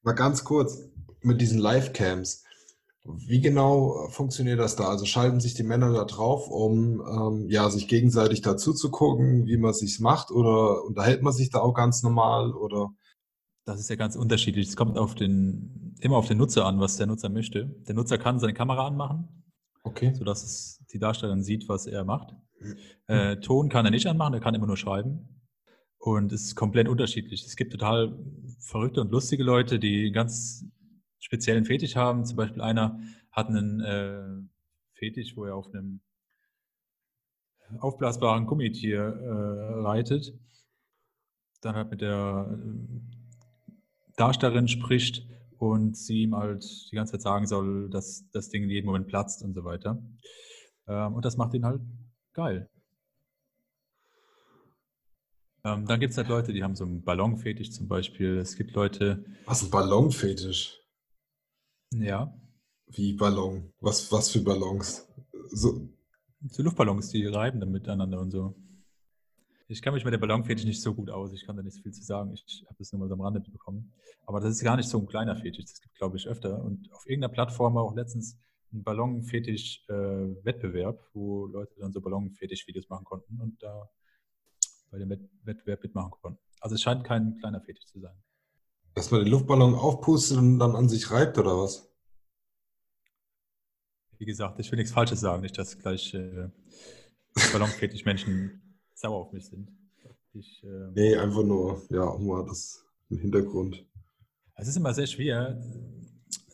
[0.02, 0.88] Mal ganz kurz
[1.20, 2.44] mit diesen Live-Cams.
[3.04, 4.88] Wie genau äh, funktioniert das da?
[4.88, 9.46] Also schalten sich die Männer da drauf, um ähm, ja, sich gegenseitig dazu zu gucken,
[9.46, 10.30] wie man sich's macht?
[10.30, 12.52] Oder unterhält man sich da auch ganz normal?
[12.52, 12.90] Oder
[13.64, 14.68] Das ist ja ganz unterschiedlich.
[14.68, 17.66] Es kommt auf den, immer auf den Nutzer an, was der Nutzer möchte.
[17.86, 19.44] Der Nutzer kann seine Kamera anmachen,
[19.84, 20.12] okay.
[20.14, 22.34] sodass es die Darstellerin sieht, was er macht.
[23.06, 25.40] Äh, Ton kann er nicht anmachen, er kann immer nur schreiben.
[25.98, 27.44] Und es ist komplett unterschiedlich.
[27.44, 28.16] Es gibt total
[28.60, 30.64] verrückte und lustige Leute, die einen ganz
[31.18, 32.24] speziellen Fetisch haben.
[32.24, 33.00] Zum Beispiel einer
[33.32, 34.42] hat einen äh,
[34.94, 36.00] Fetisch, wo er auf einem
[37.78, 40.32] aufblasbaren Gummitier äh, reitet.
[41.60, 45.26] Dann halt mit der äh, Darstellerin spricht
[45.58, 49.08] und sie ihm halt die ganze Zeit sagen soll, dass das Ding in jedem Moment
[49.08, 50.02] platzt und so weiter.
[50.88, 51.80] Ähm, und das macht ihn halt
[52.32, 52.68] geil.
[55.64, 58.38] Ähm, dann gibt es halt Leute, die haben so einen Ballonfetisch zum Beispiel.
[58.38, 60.80] Es gibt Leute, Was ein Ballonfetisch?
[61.94, 62.32] ja,
[62.86, 63.72] Wie Ballon?
[63.80, 65.06] Was, was für Ballons?
[65.50, 65.88] So,
[66.48, 68.54] so Luftballons, die reiben dann miteinander und so.
[69.70, 71.32] Ich kann mich mit dem Ballonfetisch nicht so gut aus.
[71.32, 72.32] Ich kann da nicht so viel zu sagen.
[72.32, 73.92] Ich habe das nur mal so am Rande bekommen.
[74.24, 75.66] Aber das ist gar nicht so ein kleiner Fetisch.
[75.66, 76.62] Das gibt, glaube ich, öfter.
[76.64, 78.38] Und auf irgendeiner Plattform auch letztens
[78.72, 83.88] ein Ballonfetisch-Wettbewerb, wo Leute dann so Ballonfetisch-Videos machen konnten und da
[84.90, 86.40] bei dem Wett Wettbewerb mitmachen konnten.
[86.60, 88.16] Also es scheint kein kleiner Fetisch zu sein.
[88.94, 91.88] dass man den Luftballon aufpustet und dann an sich reibt oder was?
[94.18, 96.48] Wie gesagt, ich will nichts Falsches sagen, nicht, dass gleich äh,
[97.52, 98.60] Ballonfetisch-Menschen
[98.94, 99.70] sauer auf mich sind.
[100.32, 103.86] Ich, ähm, Nee, einfach nur, ja, auch mal das im Hintergrund.
[104.56, 105.62] Es ist immer sehr schwer,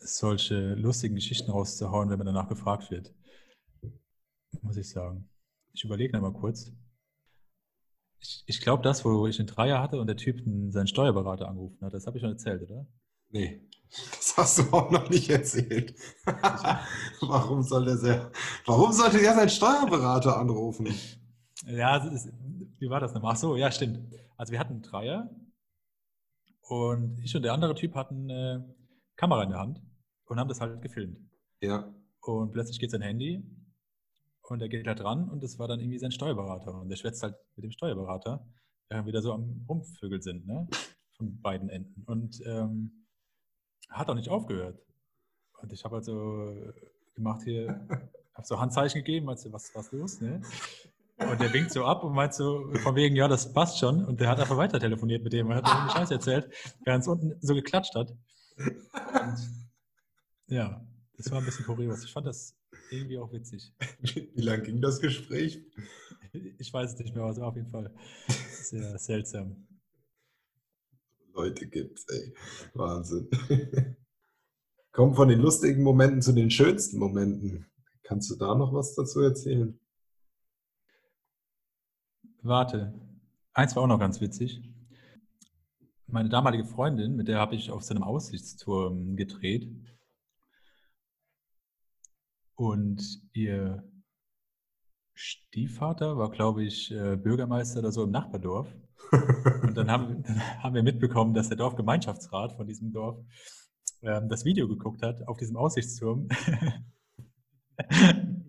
[0.05, 3.13] solche lustigen Geschichten rauszuhauen, wenn man danach gefragt wird.
[4.61, 5.29] Muss ich sagen.
[5.73, 6.71] Ich überlege noch mal kurz.
[8.19, 11.47] Ich, ich glaube, das, wo ich einen Dreier hatte und der Typ einen- seinen Steuerberater
[11.47, 12.87] angerufen hat, das habe ich schon erzählt, oder?
[13.29, 15.95] Nee, das hast du auch noch nicht erzählt.
[17.21, 18.31] warum soll der sehr,
[18.65, 20.87] warum sollte er seinen Steuerberater anrufen?
[21.65, 22.29] Ja, ist,
[22.79, 23.33] wie war das nochmal?
[23.33, 23.99] Ach so, ja, stimmt.
[24.37, 25.29] Also wir hatten einen Dreier
[26.61, 28.75] und ich und der andere Typ hatten eine
[29.15, 29.81] Kamera in der Hand
[30.25, 31.17] und haben das halt gefilmt.
[31.61, 33.43] Ja, Und plötzlich geht sein Handy
[34.41, 36.79] und er geht halt dran und das war dann irgendwie sein Steuerberater.
[36.81, 38.45] Und der schwätzt halt mit dem Steuerberater,
[38.89, 40.67] wir da so am Rumvögel sind, ne?
[41.17, 42.03] Von beiden Enden.
[42.05, 43.05] Und ähm,
[43.89, 44.79] hat auch nicht aufgehört.
[45.61, 46.53] Und ich habe halt so
[47.15, 47.87] gemacht hier,
[48.33, 50.41] habe so Handzeichen gegeben, meinst du, was was los, ne?
[51.17, 54.03] Und der winkt so ab und meint so, von wegen, ja, das passt schon.
[54.03, 56.49] Und der hat einfach weiter telefoniert mit dem und hat ihm einen Scheiß erzählt,
[56.83, 58.13] während es unten so geklatscht hat.
[58.57, 59.64] Und
[60.47, 60.85] ja,
[61.17, 62.03] das war ein bisschen kurios.
[62.03, 62.55] Ich fand das
[62.91, 63.73] irgendwie auch witzig.
[64.01, 65.63] wie lang ging das Gespräch?
[66.57, 67.93] Ich weiß es nicht mehr, aber es war auf jeden Fall
[68.27, 69.67] sehr seltsam.
[71.33, 72.33] Leute gibt's, ey.
[72.73, 73.29] Wahnsinn.
[74.91, 77.65] Kommen von den lustigen Momenten zu den schönsten Momenten.
[78.03, 79.77] Kannst du da noch was dazu erzählen?
[82.41, 82.93] Warte,
[83.53, 84.61] eins war auch noch ganz witzig.
[86.07, 89.67] Meine damalige Freundin, mit der habe ich auf so einem Aussichtsturm gedreht.
[92.55, 93.83] Und ihr
[95.13, 98.67] Stiefvater war, glaube ich, äh, Bürgermeister oder so im Nachbardorf.
[99.61, 103.17] Und dann haben, dann haben wir mitbekommen, dass der Dorfgemeinschaftsrat von diesem Dorf
[104.01, 106.27] ähm, das Video geguckt hat auf diesem Aussichtsturm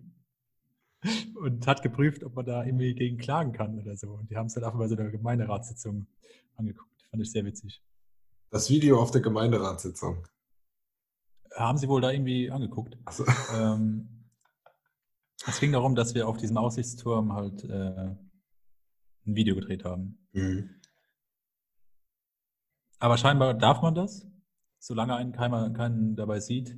[1.35, 4.11] und hat geprüft, ob man da irgendwie gegen klagen kann oder so.
[4.11, 6.07] Und die haben es dann einfach bei so einer Gemeinderatssitzung
[6.55, 7.01] angeguckt.
[7.09, 7.81] Fand ich sehr witzig.
[8.49, 10.27] Das Video auf der Gemeinderatssitzung.
[11.57, 12.97] Haben sie wohl da irgendwie angeguckt.
[13.05, 14.29] Also, Ähm,
[15.47, 18.15] es ging darum, dass wir auf diesem Aussichtsturm halt äh,
[19.25, 20.27] ein Video gedreht haben.
[20.33, 20.69] mhm.
[22.99, 24.25] Aber scheinbar darf man das,
[24.79, 26.75] solange einen keiner, keinen dabei sieht,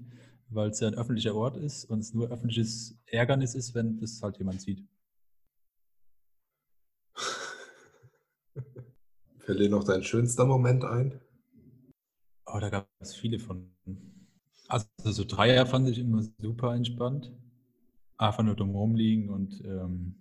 [0.50, 4.22] weil es ja ein öffentlicher Ort ist und es nur öffentliches Ärgernis ist, wenn das
[4.22, 4.86] halt jemand sieht.
[9.40, 11.22] Fällt dir noch dein schönster Moment ein?
[12.46, 13.74] Oh, da gab es viele von.
[14.70, 17.34] Also so Dreier fand ich immer super entspannt.
[18.18, 20.16] Einfach nur dumm rumliegen und ähm,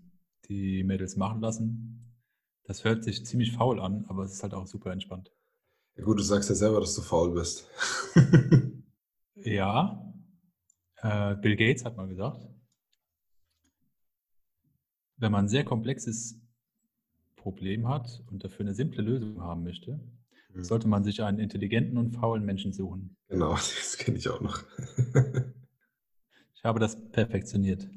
[0.49, 2.17] die Mädels machen lassen.
[2.65, 5.31] Das hört sich ziemlich faul an, aber es ist halt auch super entspannt.
[5.97, 7.69] Ja gut, du sagst ja selber, dass du faul bist.
[9.41, 10.13] Ja,
[10.97, 12.45] äh, Bill Gates hat mal gesagt,
[15.17, 16.41] wenn man ein sehr komplexes
[17.37, 20.01] Problem hat und dafür eine simple Lösung haben möchte,
[20.55, 20.65] Mhm.
[20.65, 23.17] sollte man sich einen intelligenten und faulen Menschen suchen.
[23.29, 24.63] genau, das kenne ich auch noch.
[26.55, 27.89] Ich habe das perfektioniert.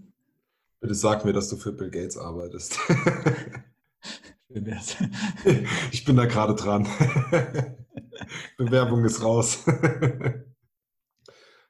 [0.80, 2.78] Bitte sag mir, dass du für Bill Gates arbeitest.
[4.48, 4.98] Schön wär's.
[5.92, 6.88] ich bin da gerade dran.
[8.58, 9.64] Bewerbung ist raus.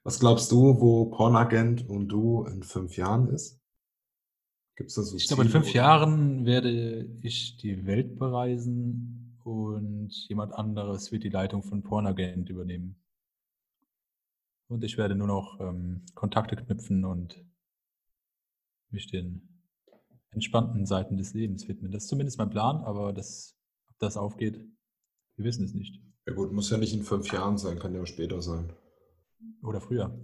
[0.03, 3.59] Was glaubst du, wo Pornagent und du in fünf Jahren ist?
[4.75, 8.17] Gibt es da so Ich glaube, in Ziele fünf oder- Jahren werde ich die Welt
[8.17, 12.95] bereisen und jemand anderes wird die Leitung von Pornagent übernehmen.
[14.67, 17.43] Und ich werde nur noch ähm, Kontakte knüpfen und
[18.89, 19.51] mich den
[20.31, 21.91] entspannten Seiten des Lebens widmen.
[21.91, 23.57] Das ist zumindest mein Plan, aber das,
[23.89, 24.65] ob das aufgeht,
[25.35, 26.01] wir wissen es nicht.
[26.25, 28.73] Ja gut, muss ja nicht in fünf Jahren sein, kann ja auch später sein.
[29.63, 30.17] Oder früher.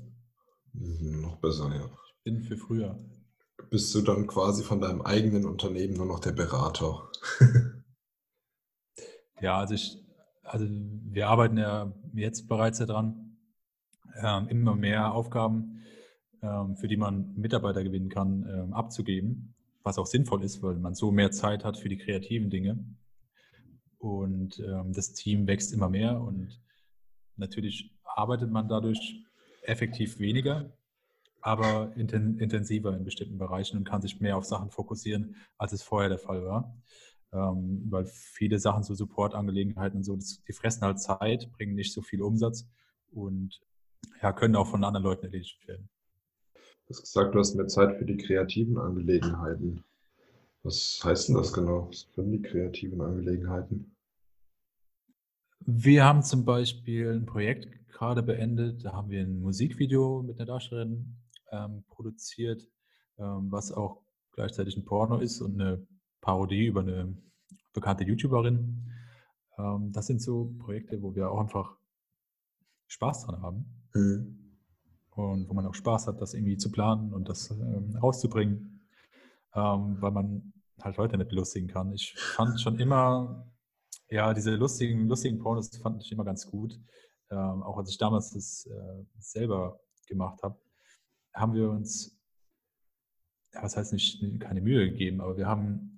[0.73, 1.85] Mhm, noch besser, ja.
[1.85, 2.99] Ich bin für früher.
[3.69, 7.09] Bist du dann quasi von deinem eigenen Unternehmen nur noch der Berater?
[9.39, 10.03] Ja, also ich,
[10.43, 13.37] also wir arbeiten ja jetzt bereits daran,
[14.15, 15.83] ähm, immer mehr Aufgaben,
[16.41, 20.95] ähm, für die man Mitarbeiter gewinnen kann, ähm, abzugeben, was auch sinnvoll ist, weil man
[20.95, 22.83] so mehr Zeit hat für die kreativen Dinge.
[23.99, 26.59] Und ähm, das Team wächst immer mehr und
[27.35, 29.23] natürlich arbeitet man dadurch
[29.63, 30.71] effektiv weniger,
[31.41, 35.83] aber inten intensiver in bestimmten Bereichen und kann sich mehr auf Sachen fokussieren, als es
[35.83, 36.75] vorher der Fall war
[37.33, 42.01] ähm, weil viele Sachen, so Support-Angelegenheiten und so, die fressen halt Zeit, bringen nicht so
[42.01, 42.67] viel Umsatz
[43.11, 43.61] und
[44.21, 45.89] ja, können auch von anderen Leuten erledigt werden.
[46.53, 49.83] Du hast gesagt, du hast mehr Zeit für die kreativen Angelegenheiten.
[50.63, 51.89] Was heißt denn das genau?
[51.89, 53.95] Was sind die kreativen Angelegenheiten?
[55.65, 60.45] Wir haben zum Beispiel ein Projekt gerade beendet, da haben wir ein Musikvideo mit einer
[60.45, 61.17] Darstellerin
[61.51, 62.67] ähm, produziert,
[63.17, 65.85] ähm, was auch gleichzeitig ein Porno ist und eine
[66.21, 67.15] Parodie über eine
[67.73, 68.91] bekannte YouTuberin.
[69.57, 71.77] Ähm, das sind so Projekte, wo wir auch einfach
[72.87, 73.77] Spaß dran haben.
[73.93, 74.53] Mhm.
[75.11, 78.87] und wo man auch Spaß hat, das irgendwie zu planen und das ähm, rauszubringen,
[79.55, 81.91] ähm, weil man halt Leute nicht belustigen kann.
[81.93, 83.51] Ich fand schon immer,
[84.09, 86.79] ja, diese lustigen, lustigen Pornos fand ich immer ganz gut.
[87.31, 90.59] Ähm, auch als ich damals das äh, selber gemacht habe,
[91.33, 92.19] haben wir uns,
[93.53, 95.96] ja, was heißt nicht, keine Mühe gegeben, aber wir haben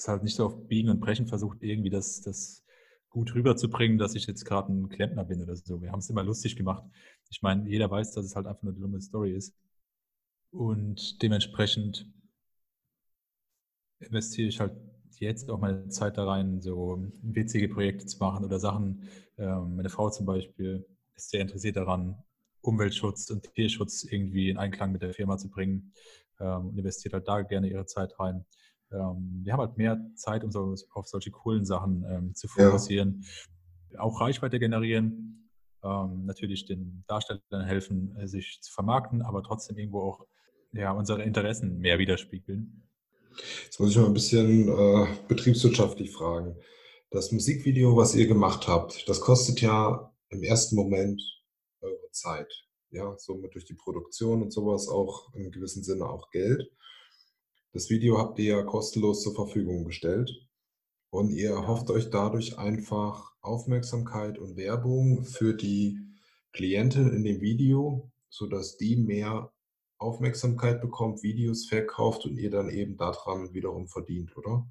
[0.00, 2.64] es halt nicht so auf Biegen und Brechen versucht, irgendwie das, das
[3.10, 5.82] gut rüberzubringen, dass ich jetzt gerade ein Klempner bin oder so.
[5.82, 6.84] Wir haben es immer lustig gemacht.
[7.30, 9.54] Ich meine, jeder weiß, dass es halt einfach nur eine dumme Story ist.
[10.52, 12.06] Und dementsprechend
[13.98, 14.72] investiere ich halt
[15.18, 19.02] jetzt auch meine Zeit da rein, so witzige Projekte zu machen oder Sachen.
[19.36, 22.22] Ähm, meine Frau zum Beispiel ist sehr interessiert daran,
[22.62, 25.92] Umweltschutz und Tierschutz irgendwie in Einklang mit der Firma zu bringen
[26.38, 28.46] ähm, und investiert halt da gerne ihre Zeit rein.
[28.92, 32.52] Ähm, wir haben halt mehr Zeit, um so, auf solche coolen Sachen ähm, zu Ja.
[32.64, 33.24] fokussieren,
[33.98, 35.48] auch Reichweite generieren,
[35.82, 40.26] ähm, natürlich den Darstellern helfen, äh, sich zu vermarkten, aber trotzdem irgendwo auch
[40.72, 42.82] ja, unsere Interessen mehr widerspiegeln.
[43.64, 46.56] Jetzt muss ich mal ein bisschen äh, betriebswirtschaftlich fragen.
[47.10, 51.20] Das Musikvideo, was ihr gemacht habt, das kostet ja im ersten Moment
[51.80, 52.52] eure Zeit.
[52.90, 56.70] Ja, somit durch die Produktion und sowas auch im gewissen Sinne auch Geld.
[57.72, 60.48] Das Video habt ihr ja kostenlos zur Verfügung gestellt
[61.10, 61.56] und ihr Ja.
[61.56, 66.00] erhofft euch dadurch einfach Aufmerksamkeit und Werbung für die
[66.52, 69.52] Klientin in dem Video, sodass die mehr
[69.98, 74.66] Aufmerksamkeit bekommt, Videos verkauft und ihr dann eben daran wiederum verdient, oder?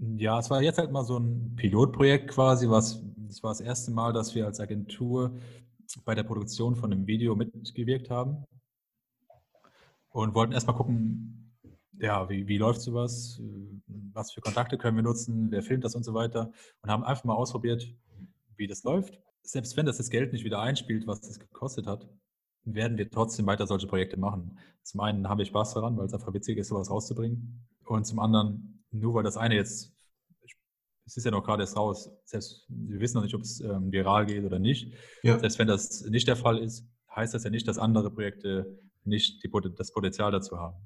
[0.00, 3.90] Ja, es war jetzt halt mal so ein Pilotprojekt quasi, was das war das erste
[3.90, 5.32] Mal, dass wir als Agentur
[6.04, 8.44] bei der Produktion von 'nem Video mitgewirkt haben
[10.10, 11.47] und wollten erst mal gucken,
[12.00, 13.40] ja, wie wie läuft so was?
[14.32, 15.50] Für Kontakte können wir nutzen?
[15.50, 16.52] Wer filmt das und so weiter?
[16.82, 17.86] Und haben einfach mal ausprobiert,
[18.56, 19.20] wie das läuft.
[19.42, 22.06] Selbst wenn das das Geld nicht wieder einspielt, was das gekostet hat,
[22.64, 24.58] werden wir trotzdem weiter solche Projekte machen.
[24.82, 27.66] Zum einen haben wir Spaß daran, weil's einfach witzig ist, so was rauszubringen.
[27.84, 29.94] Und zum anderen, nur weil das eine jetzt
[31.08, 34.26] es ist ja noch grade erst raus, selbst wir wissen noch nicht, ob's, ähm, viral
[34.26, 34.92] geht oder nicht.
[35.22, 35.38] Ja.
[35.38, 39.42] Selbst wenn das nicht der Fall ist, heißt das ja nicht, dass andere Projekte nicht
[39.42, 40.76] die das Potenzial dazu haben.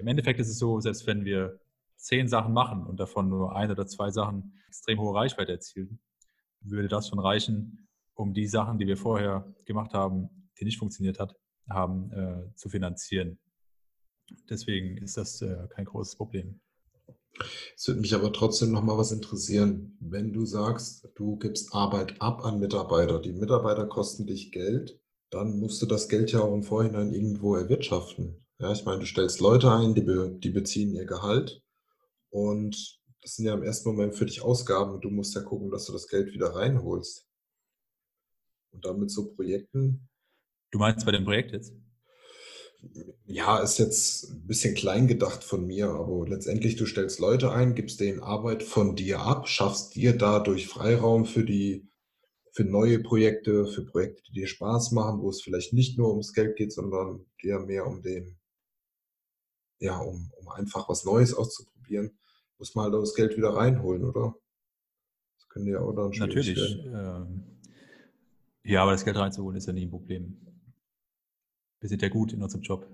[0.00, 1.60] Im Endeffekt ist es so, selbst wenn wir
[1.96, 6.00] 10 Sachen machen und davon nur 1 oder 2 Sachen extrem hohe Reichweite erzielen,
[6.60, 11.18] würde das schon reichen, um die Sachen, die wir vorher gemacht haben, die nicht funktioniert
[11.18, 11.36] hat
[11.68, 13.38] haben, äh, zu finanzieren.
[14.48, 16.60] Deswegen ist das, äh, kein großes Problem.
[17.76, 19.96] Es würde mich aber trotzdem noch mal was interessieren.
[20.00, 24.98] Wenn du sagst, du gibst Arbeit ab an Mitarbeiter, die Mitarbeiter kosten dich Geld,
[25.30, 28.44] dann musst du das Geld ja auch im Vorhinein irgendwo erwirtschaften.
[28.60, 31.62] Ja, ich meine, du stellst Leute ein, die be die beziehen ihr Gehalt
[32.30, 35.86] und das sind ja im ersten Moment für dich Ausgaben du musst ja gucken, dass
[35.86, 37.22] du das Geld wieder reinholst.
[38.74, 40.08] Und dann mit so Projekten
[40.72, 41.72] Du meinst bei dem Projekt jetzt?
[43.26, 47.74] Ja, ist jetzt 'n bisschen klein gedacht von mir, aber letztendlich, du stellst Leute ein,
[47.74, 51.86] gibst denen Arbeit von dir ab, schaffst dir dadurch Freiraum für die
[52.52, 56.34] für neue Projekte, für Projekte, die dir Spaß machen, wo es vielleicht nicht nur ums
[56.34, 58.39] Geld geht, sondern eher mehr um den
[59.80, 62.18] ja, um um einfach was Neues auszuprobieren,
[62.58, 64.34] muss man halt das Geld wieder reinholen, oder?
[65.38, 66.94] Das könnte ja auch dann schwierig Natürlich, werden.
[66.94, 67.44] ähm
[68.62, 70.36] ja, aber das Geld reinzuholen ist ja nie 'n Problem.
[71.80, 72.86] Wir sind ja gut in unserem Job.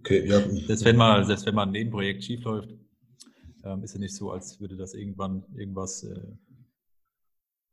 [0.00, 0.40] Okay, ja.
[0.66, 2.70] Selbst wenn mal selbst wenn mal 'n Nebenprojekt schiefläuft,
[3.64, 6.32] ähm, ist ja nicht so, als würde das irgendwann irgendwas, äh,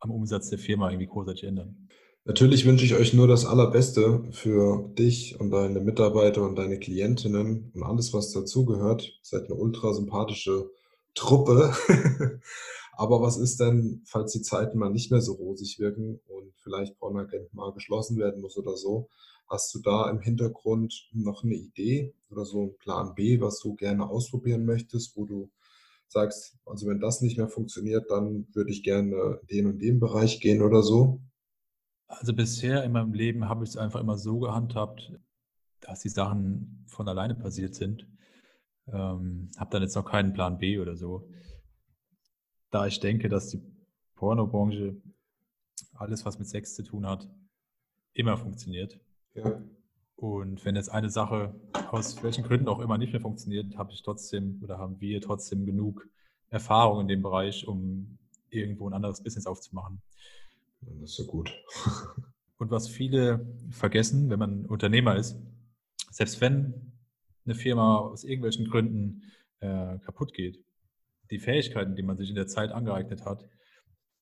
[0.02, 1.88] am Umsatz der Firma irgendwie großartig ändern.
[2.30, 7.72] Natürlich wünsche ich euch nur das Allerbeste für dich und deine Mitarbeiter und deine Klientinnen
[7.74, 9.18] und alles, was dazugehört.
[9.24, 10.70] Seid 'ne ultrasympathische
[11.16, 11.74] Truppe.
[12.94, 17.00] Aber was ist denn, falls die Zeiten mal nicht mehr so rosig wirken und vielleicht
[17.00, 19.10] Bornagent mal geschlossen werden muss oder so?
[19.48, 23.74] Hast du da im Hintergrund noch 'ne Idee oder so 'n Plan B, was du
[23.74, 25.50] gerne ausprobieren möchtest, wo du
[26.10, 30.42] sagst: „Also, wenn das nicht mehr funktioniert, dann würde ich gerne den und den Bereich
[30.42, 31.22] gehen“, oder so?
[32.10, 35.14] Also, bisher in meinem Leben habe ich's einfach immer so gehandhabt,
[35.80, 38.08] dass die Sachen von alleine passiert sind.
[38.88, 41.30] Ähm, habe dann jetzt noch keinen Plan B oder so.
[42.72, 43.62] Da ich denke, dass die
[44.16, 45.00] Pornobranche,
[45.94, 47.30] alles, was mit Sex zu tun hat,
[48.14, 49.00] immer funktioniert.
[49.36, 49.62] Ja.
[50.16, 51.54] Und wenn jetzt eine Sache
[51.92, 55.66] aus welchen Gründen auch immer nicht mehr funktioniert, habe ich trotzdem oder haben wir trotzdem
[55.66, 56.10] genug
[56.50, 58.18] Erfahrung in dem Bereich, um
[58.50, 60.02] irgendwo 'n anderes Business aufzumachen.
[60.82, 61.52] Das ist ja gut.
[62.58, 65.38] Und was viele vergessen, wenn man Unternehmer ist,
[66.12, 66.94] selbst wenn
[67.46, 69.24] 'ne Firma aus irgendwelchen Gründen,
[69.62, 70.64] äh, kaputtgeht,
[71.32, 73.48] die Fähigkeiten, die man sich in der Zeit angeeignet hat,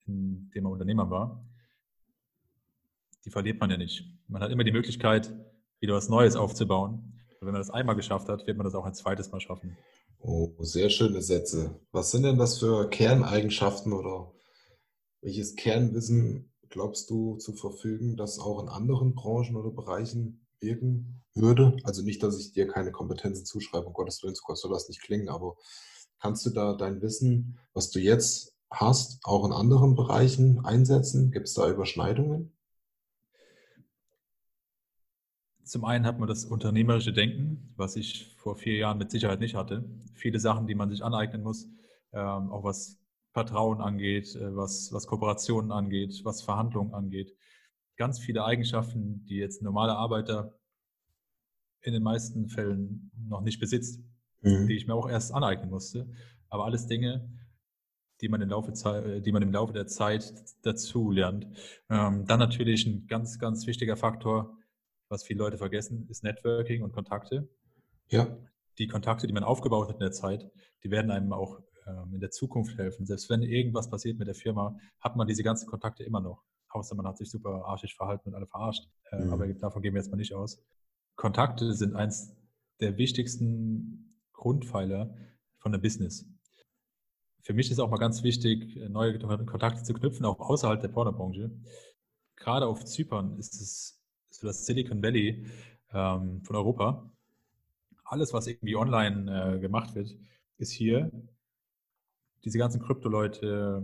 [0.05, 1.47] indem man Unternehmer war
[3.27, 4.05] die verliert man ja nicht.
[4.29, 5.33] Man hat immer die Möglichkeit,
[5.81, 7.13] wieder was Neues aufzubauen.
[7.41, 9.15] Und wenn man das einmal geschafft hat, wird man das auch ein 2.
[9.31, 9.77] Mal schaffen.
[10.19, 11.77] Oh, sehr schöne Sätze.
[11.91, 14.31] Was sind denn das für Kerneigenschaften oder
[15.21, 21.77] welches Kernwissen glaubst du zu verfügen, das auch in anderen Branchen oder Bereichen wirken würde?
[21.83, 25.01] Also, nicht, dass ich dir keine Kompetenzen zuschreibe, um Gottes Willen, so soll das nicht
[25.01, 25.55] klingen, aber
[26.19, 31.31] kannst du da dein Wissen, was du jetzt hast, auch in anderen Bereichen einsetzen?
[31.31, 32.53] Gibt's da Überschneidungen?
[35.63, 39.55] Zum einen hat man das unternehmerische Denken, was ich vor 4 Jahren mit Sicherheit nicht
[39.55, 39.83] hatte.
[40.13, 41.67] Viele Sachen, die man sich aneignen muss,
[42.13, 42.97] ähm, auch was
[43.37, 47.35] Vertrauen angeht, äh, was was Kooperationen angeht, was Verhandlungen angeht.
[47.97, 50.57] Ganz viele Eigenschaften, die jetzt 'n normaler Arbeiter
[51.83, 54.01] in den meisten Fällen noch nicht besitzt,
[54.41, 54.67] Mhm.
[54.67, 56.09] die ich mir auch erst aneignen musste.
[56.49, 57.29] Aber alles Dinge,
[58.21, 61.47] die man im Laufe äh, die man im Laufe der Zeit dazulernt.
[61.89, 64.57] Ähm, dann natürlich 'n ganz, ganz wichtiger Faktor,
[65.09, 67.49] was viele Leute vergessen, ist Networking und Kontakte.
[68.09, 68.27] Ja.
[68.79, 70.51] Die Kontakte, die man aufgebaut hat in der Zeit,
[70.83, 73.05] die werden einem auch, ähm, in der Zukunft helfen.
[73.05, 76.43] Selbst wenn irgendwas passiert mit der Firma, hat man diese ganzen Kontakte immer noch.
[76.69, 78.87] Außer man hat sich super arschig verhalten und alle verarscht.
[79.11, 79.33] Äh, mhm.
[79.33, 80.61] Aber davon gehen wir jetzt mal nicht aus.
[81.15, 82.35] Kontakte sind eins
[82.79, 85.15] der wichtigsten Grundpfeiler
[85.57, 86.25] von einem Business.
[87.41, 91.49] Für mich ist auch mal ganz wichtig, neue Kontakte zu knüpfen, auch außerhalb der Pornobranche.
[92.35, 95.47] Gerade auf Zypern ist es so das Silicon Valley
[95.91, 97.11] ähm, von Europa.
[98.03, 100.15] Alles, was irgendwie online äh, gemacht wird,
[100.57, 101.11] ist hier.
[102.43, 103.83] Diese ganzen Krypto-Leute,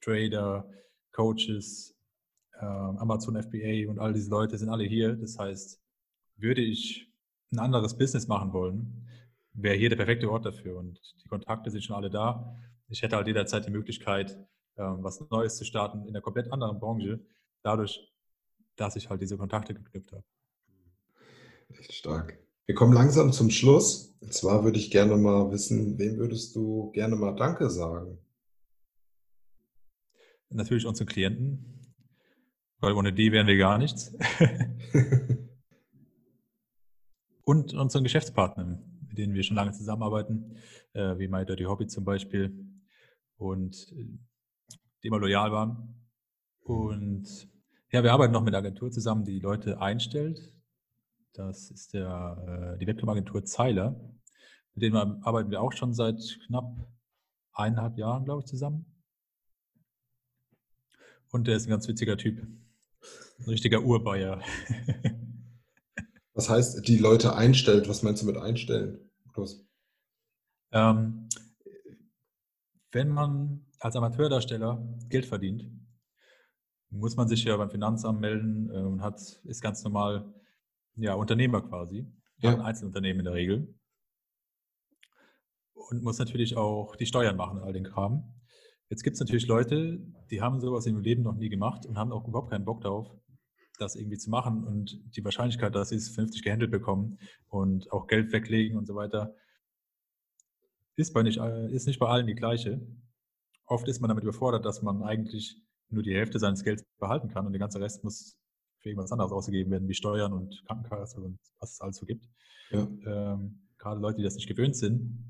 [0.00, 0.68] Trader,
[1.12, 1.94] Coaches,
[2.54, 5.16] äh, Amazon FBA und all diese Leute sind alle hier.
[5.16, 5.80] Das heißt,
[6.36, 7.12] würde ich
[7.52, 9.06] ein anderes Business machen wollen,
[9.52, 10.78] wäre hier der perfekte Ort dafür.
[10.78, 12.56] Und die Kontakte sind schon alle da.
[12.88, 14.32] Ich hätte halt jederzeit die Möglichkeit,
[14.76, 17.20] äh, was Neues zu starten in einer komplett anderen Branche,
[17.62, 18.12] dadurch,
[18.76, 20.24] dass ich halt diese Kontakte geknüpft habe.
[21.68, 22.38] Echt stark.
[22.66, 24.16] Wir kommen langsam zum Schluss.
[24.20, 28.18] Und zwar würde ich gerne mal wissen, wem würdest du gerne mal Danke sagen?
[30.50, 31.94] Natürlich unseren Klienten,
[32.78, 34.14] weil ohne die wären wir gar nichts.
[37.44, 40.56] Und unseren Geschäftspartnern, mit denen wir schon lange zusammenarbeiten,
[40.92, 42.56] äh, wie My Dirty Hobby zum Beispiel,
[43.36, 44.06] und äh,
[45.02, 45.96] die immer loyal waren.
[46.60, 47.48] Und
[47.90, 50.52] ja, wir arbeiten noch mit einer Agentur zusammen, die Leute einstellt,
[51.32, 53.94] das ist der, äh, die Webcam-Agentur Zeiler.
[54.74, 56.74] Mit denen arbeiten wir auch schon seit knapp
[57.52, 58.86] eineinhalb Jahren, glaube ich, zusammen.
[61.30, 62.42] Und der ist ein ganz witziger Typ.
[63.38, 64.40] Ein richtiger Urbayer.
[66.34, 67.88] Was heißt, die Leute einstellt?
[67.88, 69.10] Was meinst du mit einstellen?
[70.72, 71.28] Ähm,
[72.92, 75.70] wenn man als Amateurdarsteller Geld verdient,
[76.90, 80.32] muss man sich ja beim Finanzamt melden äh, und hat, ist ganz normal
[80.96, 82.06] ja, Unternehmer quasi.
[82.38, 82.50] Ja.
[82.50, 83.74] Ein Einzelunternehmen in der Regel.
[85.74, 88.34] Und muss natürlich auch die Steuern machen, all den Kram.
[88.88, 90.00] Jetzt gibt es natürlich Leute,
[90.30, 93.10] die haben sowas im Leben noch nie gemacht und haben auch überhaupt keinen Bock darauf,
[93.78, 94.64] das irgendwie zu machen.
[94.64, 98.94] Und die Wahrscheinlichkeit, dass sie es vernünftig gehandelt bekommen und auch Geld weglegen und so
[98.94, 99.34] weiter,
[100.96, 102.86] ist, bei nicht, ist nicht bei allen die gleiche.
[103.66, 105.56] Oft ist man damit überfordert, dass man eigentlich
[105.88, 108.38] nur die Hälfte seines Geldes behalten kann und der ganze Rest muss
[108.82, 112.28] für irgendwas anderes ausgegeben werden, wie Steuern und Krankenkasse und was es alles so gibt.
[112.70, 112.88] Ja.
[113.06, 115.24] Ähm, gerade Leute, die das nicht gewöhnt sind,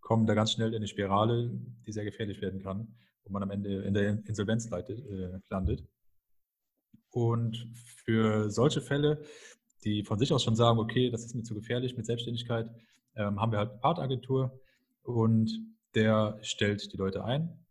[0.00, 1.50] kommen da ganz schnell in eine Spirale,
[1.86, 5.84] die sehr gefährlich werden kann, wo man am Ende in der Insolvenz leitet, äh, landet.
[7.10, 7.56] Und
[8.04, 9.22] für solche Fälle,
[9.84, 12.70] die von sich aus schon sagen, okay, das ist mir zu gefährlich mit Selbstständigkeit,
[13.16, 14.60] ähm, haben wir halt eine Partagentur
[15.02, 15.50] und
[15.94, 17.64] der stellt die Leute ein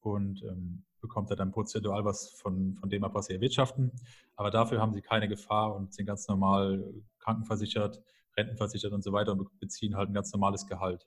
[0.00, 3.92] und ähm, bekommt er dann prozentual was von, von dem ab, was sie erwirtschaften.
[4.34, 6.84] Aber dafür haben sie keine Gefahr und sind ganz normal
[7.20, 8.02] krankenversichert,
[8.36, 11.06] rentenversichert und so weiter und beziehen halt ein ganz normales Gehalt.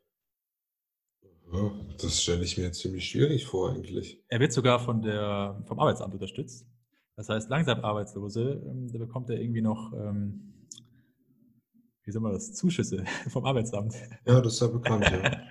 [2.02, 4.24] Das stelle ich mir jetzt ziemlich schwierig vor, eigentlich.
[4.28, 6.68] Er wird sogar von der, vom Arbeitsamt unterstützt.
[7.16, 10.54] Das heißt, langsam Arbeitslose, ähm, da bekommt er irgendwie noch, ähm,
[12.04, 13.94] wie soll man das, Zuschüsse vom Arbeitsamt.
[14.26, 15.42] Ja, das ist ja bekannt, ja.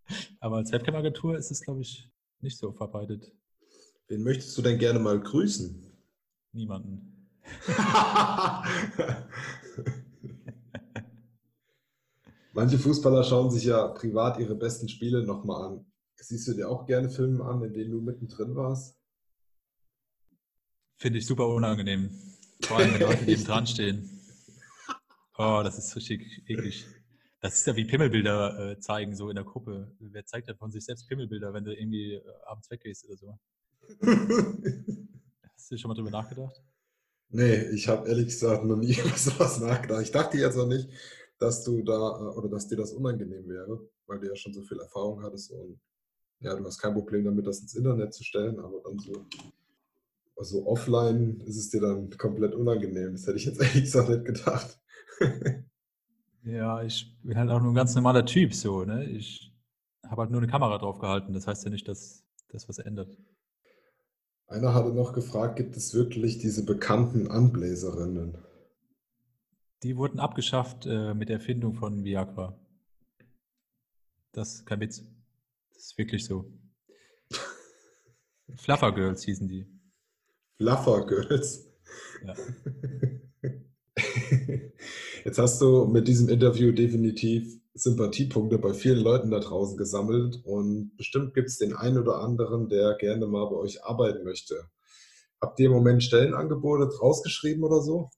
[0.40, 3.32] Aber als Webcam-Agentur ist es, glaube ich, nicht so verbreitet.
[4.08, 5.82] Wen möchtest du denn gerne mal grüßen?
[6.52, 7.28] Niemanden.
[12.52, 15.84] Manche Fußballer schauen sich ja privat ihre besten Spiele nochmal an.
[16.14, 18.98] Siehst du dir auch gerne Filme an, in denen du mittendrin warst?
[20.96, 22.10] Finde ich super unangenehm.
[22.62, 24.08] Vor allem, wenn Leute neben dran stehen.
[25.36, 26.86] Oh, das ist richtig eklig.
[27.40, 29.94] Das ist ja wie Pimmelbilder äh, zeigen, so in der Gruppe.
[30.00, 33.38] Wer zeigt denn von sich selbst Pimmelbilder, wenn du irgendwie äh, abends weggehst oder so?
[35.54, 36.62] Hast du schon mal drüber nachgedacht?
[37.28, 40.02] Nee, ich habe ehrlich gesagt noch nie über sowas nachgedacht.
[40.02, 40.88] Ich dachte jetzt noch nicht,
[41.38, 44.62] dass du da äh, oder dass dir das unangenehm wäre, weil du ja schon so
[44.62, 45.80] viel Erfahrung hattest und
[46.40, 49.12] ja, du hast kein Problem damit, das ins Internet zu stellen, aber dann so,
[50.36, 53.12] also offline ist es dir dann komplett unangenehm.
[53.12, 54.78] Das hätte ich jetzt ehrlich gesagt nicht gedacht.
[56.44, 59.04] ja, ich bin halt auch nur ein ganz normaler Typ so, ne?
[59.10, 59.52] Ich
[60.04, 61.32] habe halt nur eine Kamera drauf gehalten.
[61.32, 63.16] Das heißt ja nicht, dass das was ändert.
[64.48, 68.38] Einer hatte noch gefragt, gibt es wirklich diese bekannten Anbläserinnen?
[69.82, 72.56] Die wurden abgeschafft äh, mit der Erfindung von Viagra.
[74.32, 75.02] Das ist kein Witz.
[75.74, 76.52] Das ist wirklich so.
[78.56, 79.66] Fluffer Girls hießen die.
[80.58, 81.66] Fluffer Girls?
[82.24, 82.34] Ja.
[85.24, 90.96] Jetzt hast du mit diesem Interview definitiv Sympathiepunkte bei vielen Leuten da draußen gesammelt und
[90.96, 94.68] bestimmt gibt es den einen oder anderen, der gerne mal bei euch arbeiten möchte.
[95.40, 98.10] Habt ihr im Moment Stellenangebote rausgeschrieben oder so?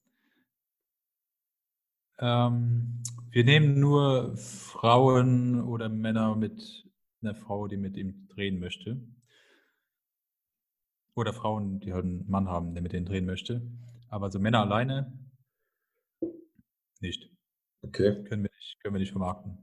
[2.19, 6.85] Ähm, wir nehmen nur Frauen oder Männer mit
[7.21, 9.01] eine Frau, die mit ihm drehen möchte.
[11.15, 13.61] Oder Frauen, die halt einen Mann haben, der mit denen drehen möchte.
[14.09, 15.13] Aber so Männer alleine
[17.01, 17.29] nicht.
[17.81, 18.23] Okay.
[18.23, 19.57] Können wir nicht, können wir nicht vermarkten.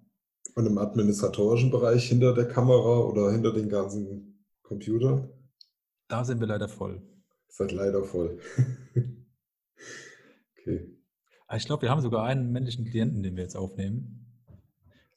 [0.54, 5.28] Und im administratorischen Bereich hinter der Kamera oder hinter den ganzen Computern?
[6.08, 7.02] Da sind wir leider voll.
[7.48, 8.38] Seid leider voll.
[10.58, 10.96] okay.
[11.46, 14.22] Ah, Ich glaube, wir haben sogar einen männlichen Klienten, den wir jetzt aufnehmen.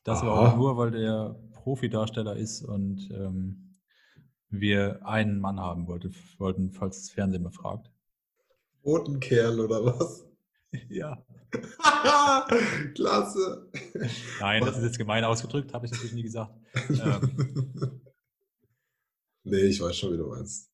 [0.03, 0.51] Das Aha.
[0.51, 3.77] auch nur, weil der Profidarsteller ist und ähm,
[4.49, 7.91] wir einen Mann haben wollte, wollten, falls das Fernsehen mal fragt.
[8.83, 10.25] Roten Kerl oder was?
[10.87, 11.25] Ja.
[12.95, 13.69] Klasse.
[14.39, 16.53] Nein, das ist jetzt gemein ausgedrückt, habe ich natürlich nie gesagt.
[16.89, 18.01] Ähm,
[19.43, 20.69] nee, ich weiß schon, wie du meinst.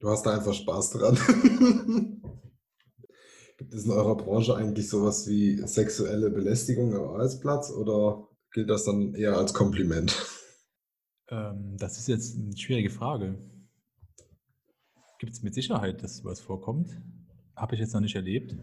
[0.00, 1.16] Du hast da einfach Spaß dran.
[3.58, 8.84] Gibt es in eurer Branche eigentlich sowas wie sexuelle Belästigung am Arbeitsplatz oder gilt das
[8.84, 10.14] dann eher als Kompliment?
[11.30, 13.36] ähm, das ist jetzt eine schwierige Frage.
[15.18, 17.02] Gibt es mit Sicherheit, dass sowas vorkommt?
[17.56, 18.54] Habe ich jetzt noch nicht erlebt.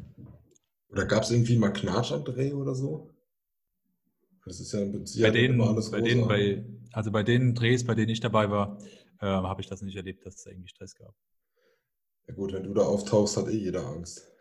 [0.90, 3.10] Oder gab es irgendwie mal Knatsch am Dreh oder so?
[4.46, 6.64] Das ist ja im Prinzip bei denen, alles bei denen, bei,
[6.94, 8.78] also bei den Drehs, bei denen ich dabei war,
[9.20, 11.16] äh, habe ich das nicht erlebt, dass es da irgendwie Stress gab.
[12.28, 14.32] Ja gut, wenn du da auftauchst, hat eh jeder Angst.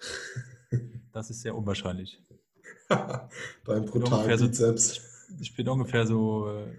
[1.13, 2.23] Das ist sehr unwahrscheinlich.
[2.89, 5.01] Dein brutalen ungefähr so- Bizeps.
[5.41, 6.77] Ich bin ungefähr so äh,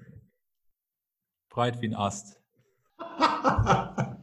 [1.49, 2.39] breit wie ein Ast.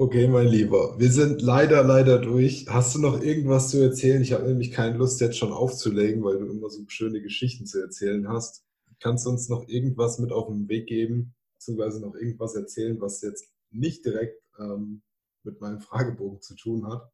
[0.00, 2.66] Okay, mein Lieber, wir sind leider, leider durch.
[2.68, 4.22] Hast du noch irgendwas zu erzählen?
[4.22, 7.80] Ich habe nämlich keine Lust, jetzt schon aufzulegen, weil du immer so schöne Geschichten zu
[7.80, 8.64] erzählen hast.
[9.00, 13.22] Kannst du uns noch irgendwas mit auf den Weg geben, beziehungsweise noch irgendwas erzählen, was
[13.22, 15.02] jetzt nicht direkt ähm,
[15.42, 17.10] mit meinem Fragebogen zu tun hat?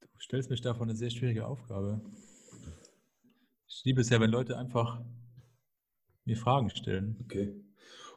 [0.00, 2.00] Du stellst mich da vor eine sehr schwierige Aufgabe.
[3.66, 5.04] Ich liebe es ja, wenn Leute einfach
[6.24, 7.16] mir Fragen stellen.
[7.24, 7.54] Okay.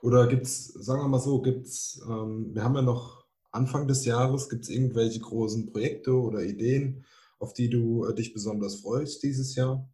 [0.01, 3.87] Oder gibt es, sagen wir mal so, gibt es, ähm, wir haben ja noch Anfang
[3.87, 7.05] des Jahres, gibt es irgendwelche großen Projekte oder Ideen,
[7.39, 9.89] auf die du äh, dich besonders freust dieses Jahr?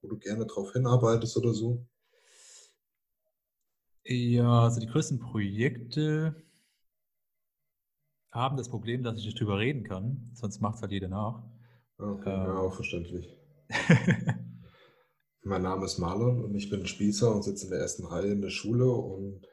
[0.00, 1.86] Wo du gerne drauf hinarbeitest oder so?
[4.04, 6.36] Ja, also die größten Projekte
[8.30, 11.42] haben das Problem, dass ich nicht drüber reden kann, sonst macht es halt jeder nach.
[11.98, 12.44] Okay, Ähm.
[12.44, 13.36] ja, auch verständlich.
[15.46, 18.40] Mein Name ist Marlon und ich bin Spießer und sitze in der ersten Reihe in
[18.40, 19.46] der Schule und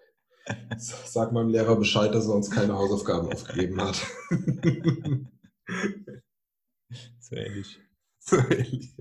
[0.78, 4.04] sag meinem Lehrer Bescheid, dass er uns keine Hausaufgaben aufgegeben hat.
[7.20, 7.80] so ähnlich.
[8.18, 8.98] So ähnlich.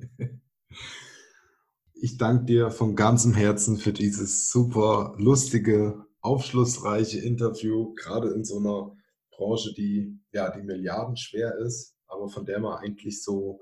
[1.94, 8.58] Ich danke dir von ganzem Herzen für dieses super lustige, aufschlussreiche Interview, gerade in so
[8.58, 8.94] einer
[9.30, 13.60] Branche, die ja die milliardenschwer ist, aber von der man eigentlich so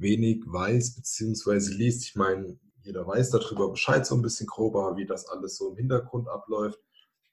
[0.00, 1.74] wenig weiß bzw.
[1.74, 2.04] liest.
[2.04, 5.76] Ich meine, jeder weiß darüber Bescheid so ein bisschen grober, wie das alles so im
[5.76, 6.78] Hintergrund abläuft.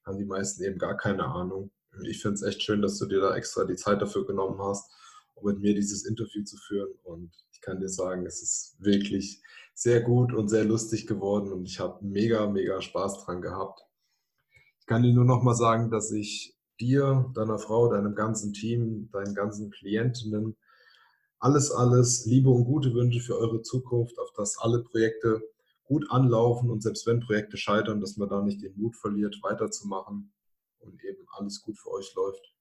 [0.05, 1.71] Haben die meisten eben gar keine Ahnung.
[2.03, 4.91] Ich finde es echt schön, dass du dir da extra die Zeit dafür genommen hast,
[5.35, 6.93] um mit mir dieses Interview zu führen.
[7.03, 9.41] Und ich kann dir sagen, es ist wirklich
[9.73, 13.81] sehr gut und sehr lustig geworden und ich habe mega, mega Spaß dran gehabt.
[14.79, 19.09] Ich kann dir nur noch mal sagen, dass ich dir, deiner Frau, deinem ganzen Team,
[19.11, 20.57] deinen ganzen Klientinnen
[21.39, 25.41] alles, alles Liebe und gute Wünsche für eure Zukunft, auf dass alle Projekte
[25.83, 30.33] gut anlaufen und selbst wenn Projekte scheitern, dass man da nicht den Mut verliert, weiterzumachen
[30.79, 32.53] und eben alles gut für euch läuft.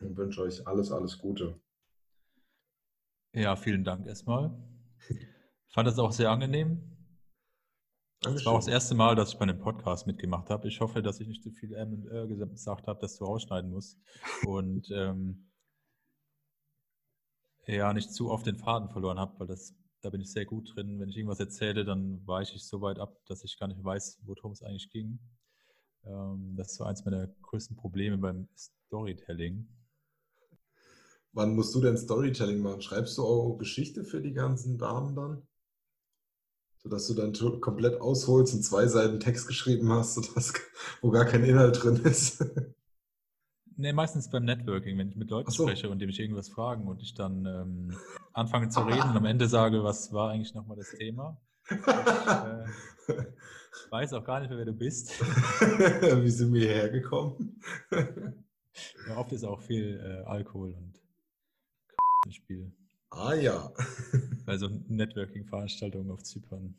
[0.00, 1.58] Und wünsche euch alles, alles Gute.
[3.32, 4.54] Ja, vielen Dank erstmal.
[5.08, 6.96] Ich fand das auch sehr angenehm.
[8.20, 10.68] Das war auch das erste Mal, dass ich bei einem Podcast mitgemacht habe.
[10.68, 13.70] Ich hoffe, dass ich nicht zu viel M und R gesagt habe, dass du rausschneiden
[13.70, 13.98] musst.
[14.46, 15.50] Und ähm,
[17.66, 20.74] ja, nicht zu oft den Faden verloren habe, weil das, da bin ich sehr gut
[20.74, 21.00] drin.
[21.00, 24.20] Wenn ich irgendwas erzähle, dann weiche ich so weit ab, dass ich gar nicht weiß,
[24.24, 25.18] worum es eigentlich ging.
[26.04, 29.68] Ähm, das ist so eins meiner größten Probleme beim Storytelling.
[31.32, 32.80] Wann musst du denn Storytelling machen?
[32.80, 35.42] Schreibst du auch Geschichte für die ganzen Damen dann?
[36.78, 40.54] Sodass du dann komplett ausholst und zwei Seiten Text geschrieben hast, sodass,
[41.02, 42.44] wo gar kein Inhalt drin ist.
[43.78, 45.66] Nee, meistens beim Networking, wenn ich mit Leuten so.
[45.66, 47.96] spreche und die mich irgendwas fragen und ich dann ähm,
[48.32, 51.38] anfange zu reden und am Ende sage, was war eigentlich nochmal das Thema.
[51.68, 52.64] äh,
[53.90, 55.10] Weiß auch gar nicht mehr, wer du bist.
[55.20, 57.60] Wie sind wir hierher gekommen?
[57.90, 61.00] Ja, oft ist auch viel äh, Alkohol und
[62.24, 62.72] im Spiel.
[63.10, 63.72] ah ja.
[64.44, 66.74] Bei so Networking-Veranstaltungen auf Zypern.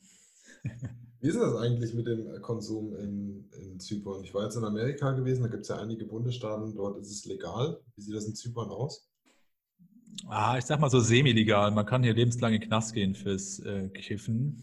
[1.19, 4.23] Wie ist das eigentlich mit dem Konsum in, in Zypern?
[4.23, 7.25] Ich war jetzt in Amerika gewesen, da gibt es ja einige Bundesstaaten, dort ist es
[7.25, 7.81] legal.
[7.95, 9.09] Wie sieht das in Zypern aus?
[10.27, 11.71] Ah, ich sag mal so semi-legal.
[11.71, 14.61] Man kann hier lebenslang in den Knast gehen fürs äh, Kiffen.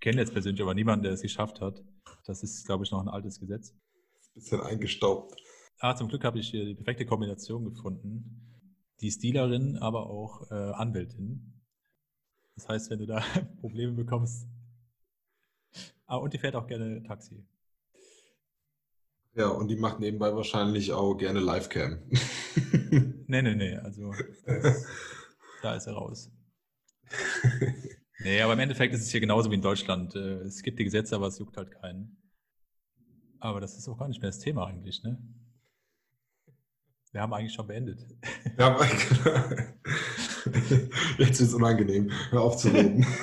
[0.00, 1.82] Kenne jetzt persönlich aber niemanden, der es geschafft hat.
[2.26, 3.74] Das ist, glaube ich, noch ein altes Gesetz.
[4.34, 5.34] Bisschen eingestaubt.
[5.78, 8.40] Ah, zum Glück habe ich hier die perfekte Kombination gefunden.
[9.00, 11.60] Die ist Dealerin, aber auch äh, Anwältin.
[12.54, 13.22] Das heißt, wenn du da
[13.60, 14.46] Probleme bekommst.
[16.06, 17.44] Ah, und die fährt auch gerne Taxi.
[19.34, 21.98] Ja, und die macht nebenbei wahrscheinlich auch gerne Livecam.
[23.26, 23.74] Nee, nee, nee.
[23.76, 24.12] Also
[24.46, 24.86] das,
[25.62, 26.30] da ist er raus.
[28.20, 30.14] Nee, aber im Endeffekt ist es hier genauso wie in Deutschland.
[30.14, 32.16] Äh, Es gibt die Gesetze, aber es juckt halt keinen.
[33.40, 35.18] Aber das ist auch gar nicht mehr das Thema eigentlich, ne?
[37.10, 38.06] Wir haben eigentlich schon beendet.
[38.58, 38.78] Ja,
[41.18, 42.10] Jetzt ist es unangenehm.
[42.30, 43.06] Hör auf zu reden.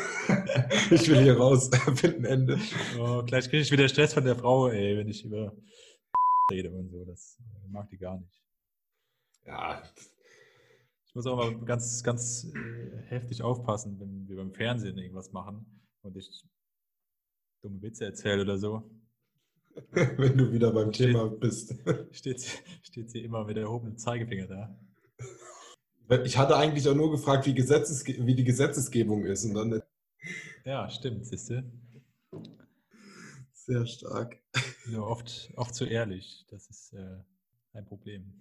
[0.91, 1.69] Ich will hier raus.
[1.95, 2.57] Finden Ende.
[2.97, 5.53] Oh, gleich kriege ich wieder Stress von der Frau, ey, wenn ich über
[6.51, 7.03] rede und so.
[7.03, 8.41] Das äh, mag die gar nicht.
[9.45, 9.83] Ja,
[11.05, 15.65] Ich muss auch mal ganz, ganz äh, heftig aufpassen, wenn wir beim Fernsehen irgendwas machen
[16.01, 16.45] und ich
[17.61, 18.89] dumme Witze erzähle oder so.
[19.91, 21.75] wenn du wieder beim Thema bist.
[22.11, 22.41] Steht,
[22.83, 24.79] steht sie immer mit erhobenem Zeigefinger da.
[26.25, 29.45] Ich hatte eigentlich auch nur gefragt, wie, Gesetzesge wie die Gesetzesgebung ist.
[29.45, 29.81] Und dann
[30.65, 31.63] Ja, stimmt, siehst du.
[33.53, 34.37] sehr stark.
[34.87, 36.45] Nur oft, oft zu ehrlich.
[36.49, 37.17] Das ist äh,
[37.73, 38.33] ein Problem.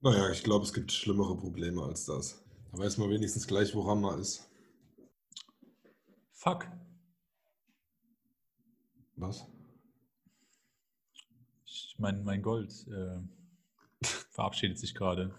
[0.00, 2.42] Naja, ich glaube, es gibt schlimmere Probleme als das.
[2.72, 4.48] Da weiß man wenigstens gleich, woran man ist.
[6.32, 6.68] Fuck.
[9.16, 9.44] Was?
[11.64, 13.18] Ich, mein, mein Gold äh,
[14.30, 15.34] verabschiedet sich gerade.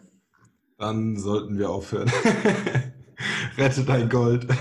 [0.80, 2.08] Dann sollten wir aufhören.
[3.58, 4.48] Rette dein Gold.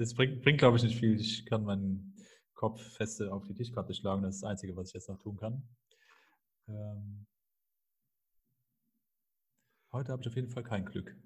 [0.00, 1.14] Es bringt, bringt glaube ich, nicht viel.
[1.20, 2.16] Ich kann meinen
[2.54, 4.22] Kopf feste auf die Tischkarte schlagen.
[4.22, 5.62] Das ist das Einzige, was ich jetzt noch tun kann.
[6.66, 7.24] Ähm,
[9.92, 11.16] heute habe ich auf jeden Fall kein Glück.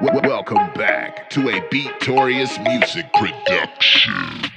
[0.00, 4.50] Welcome back to a Beatorious Music production.